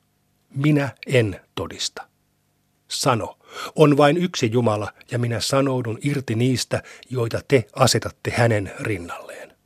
minä 0.54 0.88
en 1.06 1.40
todista. 1.54 2.08
Sano, 2.88 3.38
on 3.74 3.96
vain 3.96 4.16
yksi 4.16 4.50
Jumala 4.52 4.92
ja 5.10 5.18
minä 5.18 5.40
sanoudun 5.40 5.98
irti 6.02 6.34
niistä, 6.34 6.82
joita 7.10 7.40
te 7.48 7.64
asetatte 7.72 8.30
hänen 8.30 8.72
rinnalleen. 8.80 9.56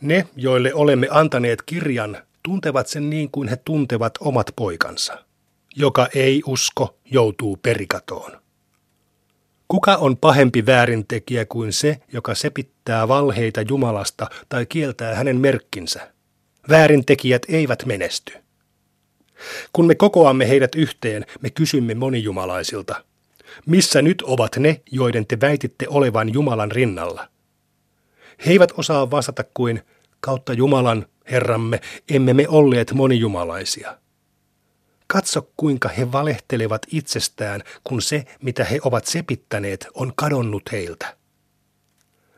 Ne, 0.00 0.28
joille 0.36 0.74
olemme 0.74 1.08
antaneet 1.10 1.62
kirjan, 1.62 2.22
tuntevat 2.48 2.86
sen 2.86 3.10
niin 3.10 3.30
kuin 3.30 3.48
he 3.48 3.56
tuntevat 3.56 4.12
omat 4.20 4.52
poikansa. 4.56 5.24
Joka 5.76 6.08
ei 6.14 6.42
usko, 6.46 6.98
joutuu 7.04 7.56
perikatoon. 7.56 8.40
Kuka 9.68 9.96
on 9.96 10.16
pahempi 10.16 10.66
väärintekijä 10.66 11.44
kuin 11.44 11.72
se, 11.72 12.00
joka 12.12 12.34
sepittää 12.34 13.08
valheita 13.08 13.60
Jumalasta 13.68 14.26
tai 14.48 14.66
kieltää 14.66 15.14
hänen 15.14 15.36
merkkinsä? 15.36 16.12
Väärintekijät 16.68 17.42
eivät 17.48 17.86
menesty. 17.86 18.32
Kun 19.72 19.86
me 19.86 19.94
kokoamme 19.94 20.48
heidät 20.48 20.74
yhteen, 20.74 21.26
me 21.40 21.50
kysymme 21.50 21.94
monijumalaisilta, 21.94 23.04
missä 23.66 24.02
nyt 24.02 24.22
ovat 24.22 24.56
ne, 24.56 24.80
joiden 24.90 25.26
te 25.26 25.40
väititte 25.40 25.86
olevan 25.88 26.32
Jumalan 26.32 26.72
rinnalla? 26.72 27.28
He 28.46 28.50
eivät 28.50 28.72
osaa 28.76 29.10
vastata 29.10 29.44
kuin, 29.54 29.82
kautta 30.20 30.52
Jumalan, 30.52 31.06
Herramme, 31.30 31.80
emme 32.10 32.34
me 32.34 32.48
olleet 32.48 32.92
monijumalaisia. 32.92 33.98
Katso, 35.06 35.50
kuinka 35.56 35.88
he 35.88 36.12
valehtelevat 36.12 36.82
itsestään, 36.92 37.62
kun 37.84 38.02
se, 38.02 38.24
mitä 38.42 38.64
he 38.64 38.78
ovat 38.84 39.06
sepittäneet, 39.06 39.86
on 39.94 40.12
kadonnut 40.16 40.62
heiltä. 40.72 41.16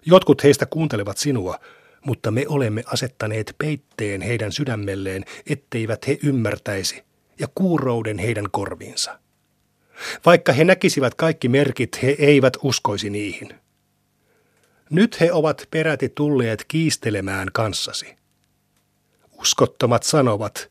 Jotkut 0.06 0.42
heistä 0.42 0.66
kuuntelevat 0.66 1.18
sinua, 1.18 1.58
mutta 2.04 2.30
me 2.30 2.44
olemme 2.48 2.82
asettaneet 2.86 3.54
peitteen 3.58 4.20
heidän 4.20 4.52
sydämelleen, 4.52 5.24
etteivät 5.46 6.06
he 6.06 6.18
ymmärtäisi, 6.22 7.04
ja 7.38 7.48
kuurouden 7.54 8.18
heidän 8.18 8.50
korviinsa. 8.50 9.18
Vaikka 10.26 10.52
he 10.52 10.64
näkisivät 10.64 11.14
kaikki 11.14 11.48
merkit, 11.48 12.02
he 12.02 12.16
eivät 12.18 12.56
uskoisi 12.62 13.10
niihin. 13.10 13.54
Nyt 14.90 15.20
he 15.20 15.32
ovat 15.32 15.68
peräti 15.70 16.08
tulleet 16.08 16.64
kiistelemään 16.68 17.48
kanssasi. 17.52 18.16
Uskottomat 19.40 20.02
sanovat, 20.02 20.70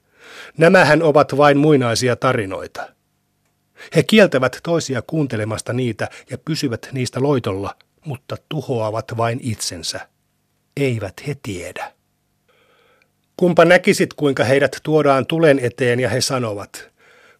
nämähän 0.57 1.03
ovat 1.03 1.37
vain 1.37 1.57
muinaisia 1.57 2.15
tarinoita. 2.15 2.89
He 3.95 4.03
kieltävät 4.03 4.59
toisia 4.63 5.01
kuuntelemasta 5.01 5.73
niitä 5.73 6.09
ja 6.29 6.37
pysyvät 6.37 6.89
niistä 6.91 7.21
loitolla, 7.21 7.75
mutta 8.05 8.37
tuhoavat 8.49 9.17
vain 9.17 9.39
itsensä 9.43 10.09
eivät 10.77 11.27
he 11.27 11.35
tiedä. 11.43 11.93
Kumpa 13.37 13.65
näkisit, 13.65 14.13
kuinka 14.13 14.43
heidät 14.43 14.77
tuodaan 14.83 15.25
tulen 15.25 15.59
eteen 15.59 15.99
ja 15.99 16.09
he 16.09 16.21
sanovat, 16.21 16.89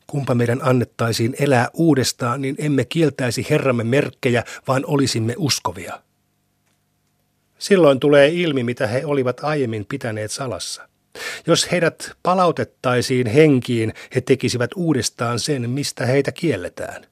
kumpa 0.08 0.36
meidän 0.36 0.60
annettaisiin 0.64 1.36
elää 1.40 1.70
uudestaan, 1.74 2.42
niin 2.42 2.56
emme 2.58 2.86
kieltäisi 2.86 3.48
Herramme 3.50 3.84
merkkejä, 3.84 4.44
vaan 4.68 4.84
olisimme 4.86 5.36
uskovia. 5.38 6.02
Silloin 7.60 8.00
tulee 8.00 8.28
ilmi, 8.28 8.64
mitä 8.64 8.88
he 8.88 9.06
olivat 9.06 9.44
aiemmin 9.44 9.86
pitäneet 9.86 10.32
salassa. 10.32 10.90
Jos 11.48 11.72
heidät 11.72 12.12
palautettaisiin 12.24 13.28
henkiin, 13.28 13.94
he 14.16 14.22
tekisivät 14.22 14.72
uudestaan 14.76 15.40
sen, 15.40 15.70
mistä 15.70 16.06
heitä 16.06 16.32
kielletään. 16.32 17.06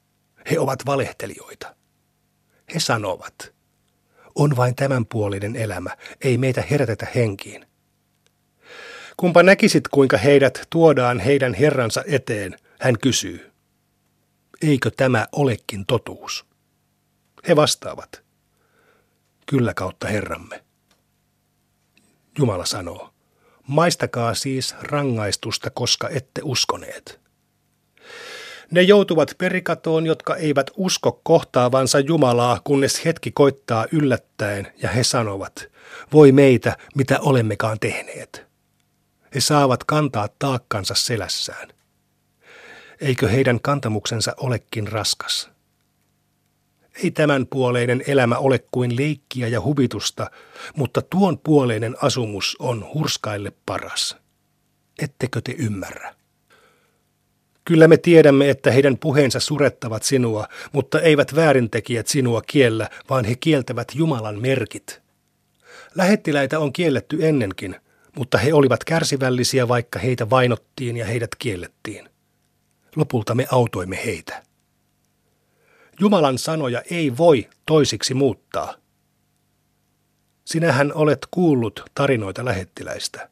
He 0.50 0.58
ovat 0.58 0.86
valehtelijoita. 0.86 1.74
He 2.74 2.80
sanovat– 2.80 3.34
on 4.38 4.56
vain 4.56 4.74
tämänpuolinen 4.74 5.56
elämä, 5.56 5.96
ei 6.20 6.38
meitä 6.38 6.64
herätetä 6.70 7.06
henkiin. 7.14 7.66
Kumpa 9.16 9.42
näkisit, 9.42 9.88
kuinka 9.88 10.16
heidät 10.16 10.66
tuodaan 10.70 11.20
heidän 11.20 11.54
herransa 11.54 12.04
eteen, 12.06 12.56
hän 12.80 12.98
kysyy. 12.98 13.52
Eikö 14.62 14.90
tämä 14.96 15.26
olekin 15.32 15.86
totuus? 15.86 16.46
He 17.48 17.56
vastaavat. 17.56 18.27
Kyllä 19.50 19.74
kautta 19.74 20.08
Herramme. 20.08 20.64
Jumala 22.38 22.64
sanoo, 22.64 23.10
maistakaa 23.66 24.34
siis 24.34 24.74
rangaistusta, 24.82 25.70
koska 25.70 26.08
ette 26.08 26.40
uskoneet. 26.44 27.20
Ne 28.70 28.82
joutuvat 28.82 29.34
perikatoon, 29.38 30.06
jotka 30.06 30.36
eivät 30.36 30.70
usko 30.76 31.20
kohtaavansa 31.22 32.00
Jumalaa, 32.00 32.60
kunnes 32.64 33.04
hetki 33.04 33.30
koittaa 33.30 33.86
yllättäen, 33.92 34.72
ja 34.82 34.88
he 34.88 35.04
sanovat, 35.04 35.68
voi 36.12 36.32
meitä, 36.32 36.76
mitä 36.94 37.20
olemmekaan 37.20 37.80
tehneet. 37.80 38.46
He 39.34 39.40
saavat 39.40 39.84
kantaa 39.84 40.28
taakkansa 40.38 40.94
selässään. 40.94 41.68
Eikö 43.00 43.28
heidän 43.28 43.60
kantamuksensa 43.60 44.34
olekin 44.36 44.88
raskas? 44.88 45.50
Ei 47.04 47.10
tämän 47.10 47.46
puoleinen 47.46 48.04
elämä 48.06 48.36
ole 48.38 48.64
kuin 48.70 48.96
leikkiä 48.96 49.48
ja 49.48 49.60
huvitusta, 49.60 50.30
mutta 50.76 51.02
tuon 51.02 51.38
puoleinen 51.38 51.96
asumus 52.02 52.56
on 52.58 52.86
hurskaille 52.94 53.52
paras. 53.66 54.16
Ettekö 55.02 55.40
te 55.40 55.54
ymmärrä? 55.58 56.14
Kyllä 57.64 57.88
me 57.88 57.96
tiedämme, 57.96 58.50
että 58.50 58.70
heidän 58.70 58.98
puheensa 58.98 59.40
surettavat 59.40 60.02
sinua, 60.02 60.48
mutta 60.72 61.00
eivät 61.00 61.36
väärintekijät 61.36 62.06
sinua 62.06 62.42
kiellä, 62.46 62.90
vaan 63.10 63.24
he 63.24 63.34
kieltävät 63.34 63.88
Jumalan 63.94 64.40
merkit. 64.40 65.02
Lähettiläitä 65.94 66.58
on 66.58 66.72
kielletty 66.72 67.28
ennenkin, 67.28 67.76
mutta 68.16 68.38
he 68.38 68.52
olivat 68.52 68.84
kärsivällisiä, 68.84 69.68
vaikka 69.68 69.98
heitä 69.98 70.30
vainottiin 70.30 70.96
ja 70.96 71.06
heidät 71.06 71.30
kiellettiin. 71.38 72.08
Lopulta 72.96 73.34
me 73.34 73.46
autoimme 73.50 74.00
heitä. 74.04 74.47
Jumalan 76.00 76.38
sanoja 76.38 76.82
ei 76.90 77.16
voi 77.16 77.48
toisiksi 77.66 78.14
muuttaa. 78.14 78.74
Sinähän 80.44 80.92
olet 80.94 81.18
kuullut 81.30 81.82
tarinoita 81.94 82.44
lähettiläistä. 82.44 83.28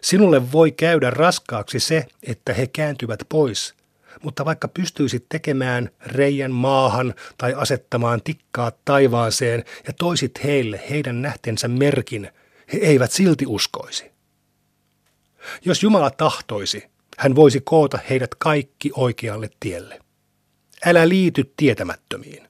Sinulle 0.00 0.52
voi 0.52 0.72
käydä 0.72 1.10
raskaaksi 1.10 1.80
se, 1.80 2.06
että 2.22 2.52
he 2.52 2.66
kääntyvät 2.66 3.20
pois, 3.28 3.74
mutta 4.22 4.44
vaikka 4.44 4.68
pystyisit 4.68 5.26
tekemään 5.28 5.90
reijän 6.06 6.52
maahan 6.52 7.14
tai 7.38 7.54
asettamaan 7.54 8.22
tikkaa 8.22 8.72
taivaaseen 8.84 9.64
ja 9.86 9.92
toisit 9.92 10.44
heille 10.44 10.80
heidän 10.90 11.22
nähtensä 11.22 11.68
merkin, 11.68 12.30
he 12.72 12.78
eivät 12.78 13.12
silti 13.12 13.46
uskoisi. 13.46 14.10
Jos 15.64 15.82
Jumala 15.82 16.10
tahtoisi, 16.10 16.90
hän 17.18 17.34
voisi 17.34 17.60
koota 17.60 17.98
heidät 18.10 18.34
kaikki 18.34 18.90
oikealle 18.94 19.50
tielle. 19.60 20.00
Älä 20.86 21.08
liity 21.08 21.52
tietämättömiin. 21.56 22.49